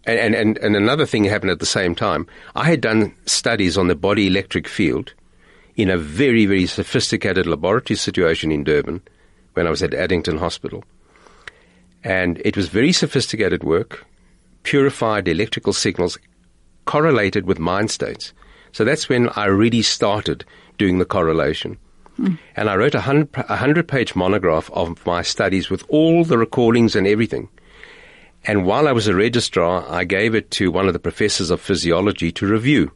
[0.05, 2.27] and, and, and another thing happened at the same time.
[2.55, 5.13] I had done studies on the body electric field
[5.75, 9.01] in a very, very sophisticated laboratory situation in Durban
[9.53, 10.83] when I was at Addington Hospital.
[12.07, 14.05] And it was very sophisticated work,
[14.63, 16.17] purified electrical signals
[16.85, 18.31] correlated with mind states.
[18.71, 20.45] So that's when I really started
[20.77, 21.77] doing the correlation.
[22.15, 22.35] Hmm.
[22.55, 26.37] And I wrote a hundred, a hundred page monograph of my studies with all the
[26.37, 27.49] recordings and everything.
[28.45, 31.59] And while I was a registrar, I gave it to one of the professors of
[31.59, 32.93] physiology to review.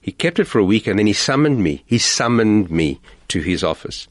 [0.00, 1.82] He kept it for a week and then he summoned me.
[1.86, 4.06] He summoned me to his office.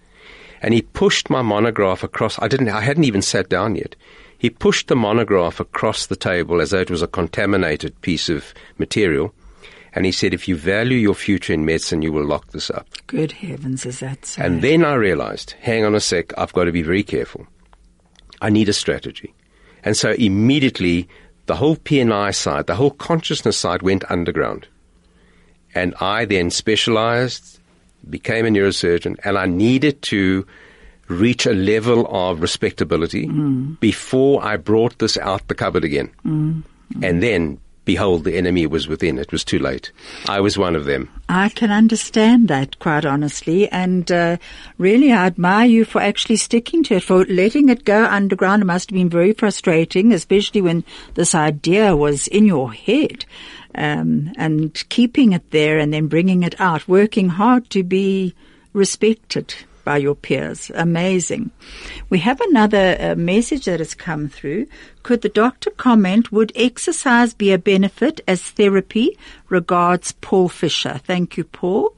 [0.61, 2.39] And he pushed my monograph across.
[2.41, 3.95] I didn't, I hadn't even sat down yet.
[4.37, 8.53] He pushed the monograph across the table as though it was a contaminated piece of
[8.77, 9.33] material.
[9.93, 12.87] And he said, if you value your future in medicine, you will lock this up.
[13.07, 14.43] Good heavens, is that so?
[14.43, 17.47] And then I realized, hang on a sec, I've got to be very careful.
[18.41, 19.33] I need a strategy.
[19.83, 21.07] And so immediately
[21.47, 24.67] the whole PNI side, the whole consciousness side went underground.
[25.73, 27.59] And I then specialized,
[28.09, 30.45] became a neurosurgeon, and I needed to
[31.07, 33.79] reach a level of respectability mm.
[33.79, 36.11] before I brought this out the cupboard again.
[36.25, 36.63] Mm.
[37.01, 39.17] And then, behold, the enemy was within.
[39.17, 39.91] It was too late.
[40.27, 41.09] I was one of them.
[41.29, 44.37] I can understand that, quite honestly, and uh,
[44.77, 48.61] really I admire you for actually sticking to it, for letting it go underground.
[48.61, 50.83] It must have been very frustrating, especially when
[51.15, 53.25] this idea was in your head,
[53.73, 58.35] um, and keeping it there and then bringing it out, working hard to be
[58.73, 59.55] respected
[59.87, 60.69] by your peers.
[60.75, 61.49] Amazing.
[62.09, 64.67] We have another uh, message that has come through.
[65.03, 69.17] Could the doctor comment, would exercise be a benefit as therapy?
[69.47, 70.99] Regards, Paul Fisher.
[71.05, 71.95] Thank you, Paul.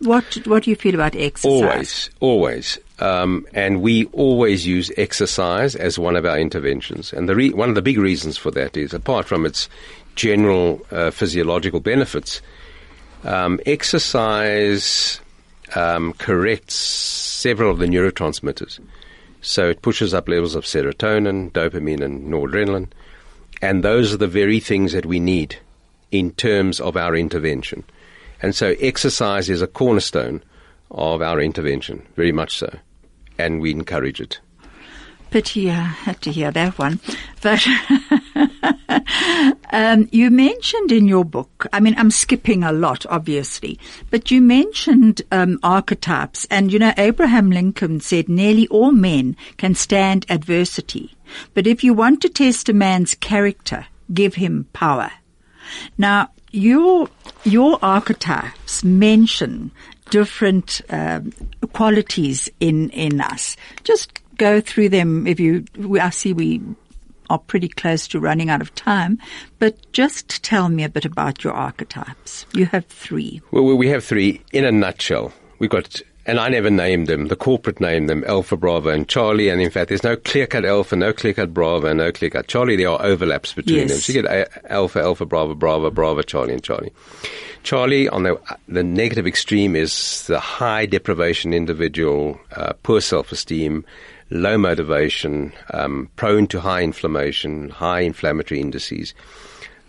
[0.00, 1.62] What, what do you feel about exercise?
[1.62, 2.78] Always, always.
[2.98, 7.12] Um, and we always use exercise as one of our interventions.
[7.12, 9.68] And the re- one of the big reasons for that is, apart from its
[10.16, 12.42] general uh, physiological benefits,
[13.22, 15.20] um, exercise
[15.74, 18.80] um, corrects several of the neurotransmitters.
[19.40, 22.88] So it pushes up levels of serotonin, dopamine, and noradrenaline.
[23.62, 25.56] And those are the very things that we need
[26.10, 27.84] in terms of our intervention.
[28.42, 30.42] And so exercise is a cornerstone
[30.90, 32.78] of our intervention, very much so.
[33.36, 34.40] And we encourage it.
[35.30, 37.00] Pity I had to hear that one.
[37.42, 37.66] But
[39.72, 43.78] um, you mentioned in your book, I mean, I'm skipping a lot, obviously,
[44.10, 46.46] but you mentioned um, archetypes.
[46.50, 51.14] And, you know, Abraham Lincoln said nearly all men can stand adversity.
[51.54, 55.10] But if you want to test a man's character, give him power.
[55.96, 57.08] Now, your,
[57.44, 59.70] your archetypes mention
[60.10, 61.32] different um,
[61.72, 63.56] qualities in, in us.
[63.84, 65.64] Just go through them if you,
[66.00, 66.62] I see we
[67.30, 69.18] are pretty close to running out of time,
[69.58, 72.46] but just tell me a bit about your archetypes.
[72.54, 73.40] You have three.
[73.50, 75.32] Well, we have three in a nutshell.
[75.58, 77.28] We've got, and I never named them.
[77.28, 79.48] The corporate named them Alpha, Bravo, and Charlie.
[79.48, 82.46] And in fact, there's no clear cut Alpha, no clear cut Bravo, no clear cut
[82.48, 82.76] Charlie.
[82.76, 83.90] There are overlaps between Yes.
[83.90, 83.98] them.
[84.00, 86.92] So you get Alpha, Alpha, Bravo, Bravo, Bravo, Charlie, and Charlie.
[87.64, 93.84] Charlie, on the the negative extreme, is the high deprivation individual, uh, poor self-esteem,
[94.30, 99.14] low motivation, um, prone to high inflammation, high inflammatory indices,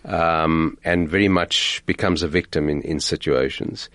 [0.04, 3.90] um, and very much becomes a victim in, in situations.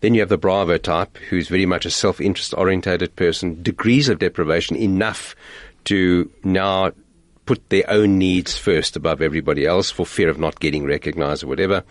[0.00, 4.18] Then you have the Bravo type, who's very much a self-interest orientated person, degrees of
[4.18, 5.36] deprivation enough
[5.84, 6.92] to now
[7.50, 11.48] put their own needs first above everybody else for fear of not getting recognized or
[11.48, 11.82] whatever.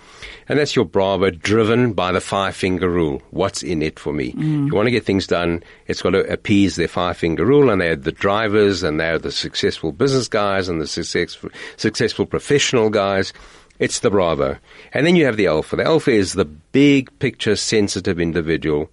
[0.47, 3.21] And that's your Bravo driven by the five finger rule.
[3.31, 4.29] What's in it for me?
[4.29, 7.69] If you want to get things done, it's got to appease their five finger rule
[7.69, 12.89] and they're the drivers and they're the successful business guys and the successful, successful professional
[12.89, 13.33] guys.
[13.79, 14.55] It's the Bravo.
[14.93, 15.75] And then you have the Alpha.
[15.75, 18.89] The Alpha is the big picture sensitive individual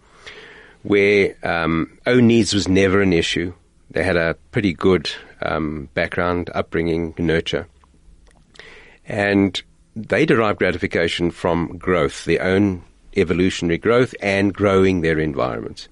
[0.82, 3.54] where um, own needs was never an issue.
[3.92, 5.08] They had a pretty good
[5.42, 7.66] um, background, upbringing, nurture.
[9.06, 9.60] And
[9.94, 12.82] they derive gratification from growth, their own
[13.16, 15.88] evolutionary growth, and growing their environments.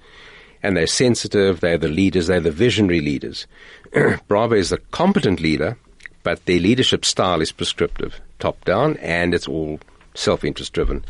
[0.63, 3.47] And they're sensitive, they're the leaders, they're the visionary leaders.
[4.29, 5.77] Bravo is the competent leader,
[6.23, 9.79] but their leadership style is prescriptive, top down, and it's all
[10.15, 11.05] self interest driven.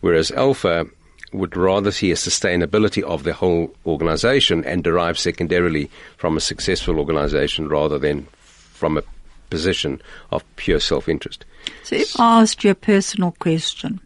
[0.00, 0.86] Whereas Alpha
[1.32, 6.98] would rather see a sustainability of the whole organization and derive secondarily from a successful
[6.98, 9.02] organization rather than from a
[9.50, 10.00] position
[10.30, 11.44] of pure self-interest.
[11.84, 14.00] So if I asked you a personal question,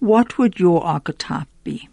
[0.00, 1.88] what would your archetype be?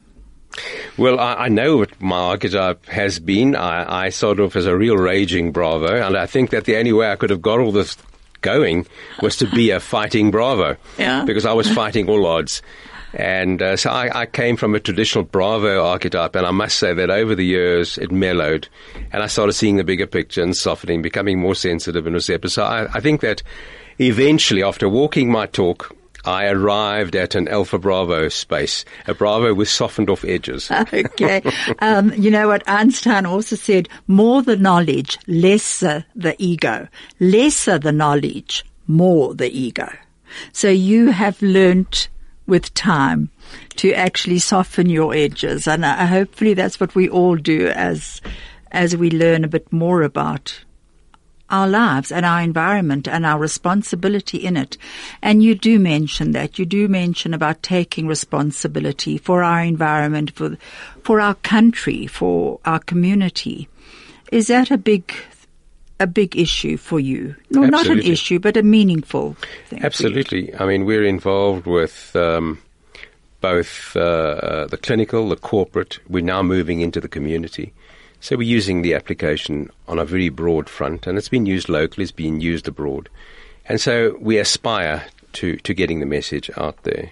[0.98, 3.56] Well, I, I, know what my archetype has been.
[3.56, 6.94] I, I sort of as a real raging Bravo, and I think that the only
[6.94, 7.98] way I could have got all this
[8.42, 8.86] going
[9.22, 10.78] was to be a fighting Bravo.
[11.00, 11.26] Yeah.
[11.26, 12.62] Because I was fighting all odds.
[13.14, 16.94] And uh, so I, I, came from a traditional Bravo archetype, and I must say
[16.94, 18.68] that over the years it mellowed,
[19.12, 22.52] and I started seeing the bigger picture and softening, becoming more sensitive and receptive.
[22.52, 23.44] So I, I think that
[24.00, 25.96] eventually, after walking my talk,
[26.26, 30.72] I arrived at an Alpha Bravo space, a Bravo with softened off edges.
[30.94, 31.44] okay.
[31.80, 36.88] Um, you know what Einstein also said, more the knowledge, lesser the ego.
[37.20, 39.92] Lesser the knowledge, more the ego.
[40.54, 42.08] So you have learnt
[42.46, 43.30] with time
[43.78, 45.68] to actually soften your edges.
[45.68, 48.22] And hopefully that's what we all do as,
[48.72, 50.64] as we learn a bit more about
[51.50, 54.78] our lives and our environment and our responsibility in it.
[55.22, 56.58] And you do mention that.
[56.58, 60.58] You do mention about taking responsibility for our environment, for,
[61.04, 63.70] for our country, for our community.
[64.32, 65.14] Is that a big
[66.04, 67.36] a big issue for you.
[67.50, 69.36] No, not an issue, but a meaningful
[69.70, 69.84] thing.
[69.84, 70.54] Absolutely.
[70.56, 72.62] I mean, we're involved with um,
[73.40, 76.00] both uh, uh, the clinical, the corporate.
[76.08, 77.74] We're now moving into the community.
[78.20, 82.04] So we're using the application on a very broad front, and it's been used locally,
[82.04, 83.10] it's been used abroad.
[83.66, 87.12] And so we aspire to, to getting the message out there.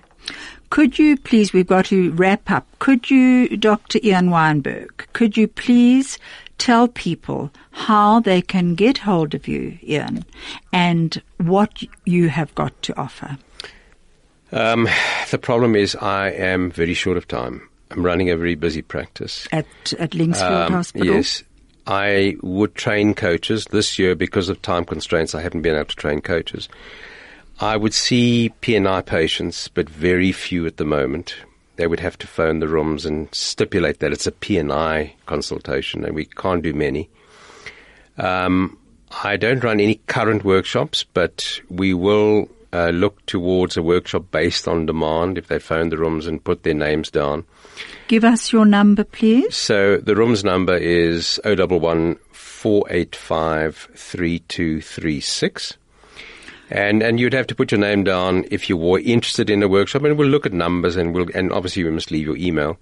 [0.70, 4.00] Could you please, we've got to wrap up, could you, Dr.
[4.04, 6.18] Ian Weinberg, could you please
[6.62, 10.24] tell people how they can get hold of you, Ian,
[10.72, 13.36] and what you have got to offer?
[14.52, 14.88] Um,
[15.32, 17.68] the problem is I am very short of time.
[17.90, 19.48] I'm running a very busy practice.
[19.52, 19.66] At,
[19.98, 21.16] at Linksfield um, Hospital?
[21.16, 21.44] Yes.
[21.88, 23.66] I would train coaches.
[23.72, 26.70] This year, because of time constraints, I haven't been able to train coaches.
[27.60, 31.36] I would see PNI patients, but very few at the moment
[31.76, 36.16] they would have to phone the rooms and stipulate that it's a PNI consultation, and
[36.16, 37.10] we can't do many.
[38.18, 38.78] Um,
[39.24, 44.68] I don't run any current workshops, but we will uh, look towards a workshop based
[44.68, 47.46] on demand if they phone the rooms and put their names down.
[48.08, 49.56] Give us your number, please.
[49.56, 55.78] So the room's number is 011 485 3236.
[56.72, 59.68] And and you'd have to put your name down if you were interested in a
[59.68, 62.78] workshop, and we'll look at numbers, and we'll and obviously we must leave your email.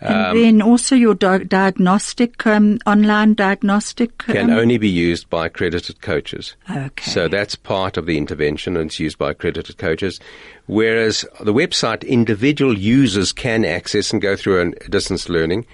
[0.00, 5.30] And um, then also your di- diagnostic, um, online diagnostic can um, only be used
[5.30, 6.56] by accredited coaches.
[6.68, 7.10] Okay.
[7.10, 10.18] So that's part of the intervention, and it's used by accredited coaches.
[10.66, 15.64] Whereas the website, individual users can access and go through a distance learning,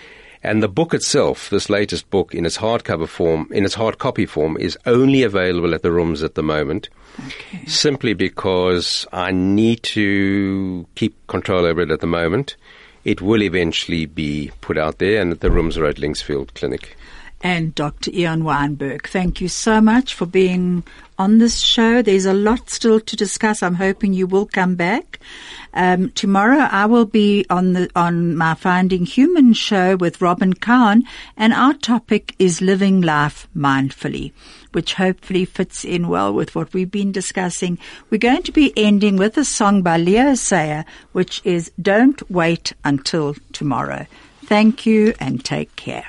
[0.43, 4.25] And the book itself, this latest book in its hardcover form, in its hard copy
[4.25, 6.89] form, is only available at the rooms at the moment.
[7.19, 7.67] Okay.
[7.67, 12.57] Simply because I need to keep control over it at the moment
[13.05, 16.97] it will eventually be put out there, and the rooms are at Linksfield Clinic.
[17.43, 18.11] And Dr.
[18.13, 20.85] Ian Weinberg, thank you so much for being
[21.19, 22.03] on this show.
[22.03, 23.63] There's a lot still to discuss.
[23.63, 25.19] I'm hoping you will come back.
[25.73, 31.05] Um, tomorrow I will be on the on my Finding Human show with Robin Kahn,
[31.35, 34.33] and our topic is living life mindfully
[34.73, 37.79] which hopefully fits in well with what we've been discussing.
[38.11, 42.73] We're going to be ending with a song by Leo Sayer, which is Don't Wait
[42.85, 44.07] Until Tomorrow.
[44.45, 46.05] Thank you and take care.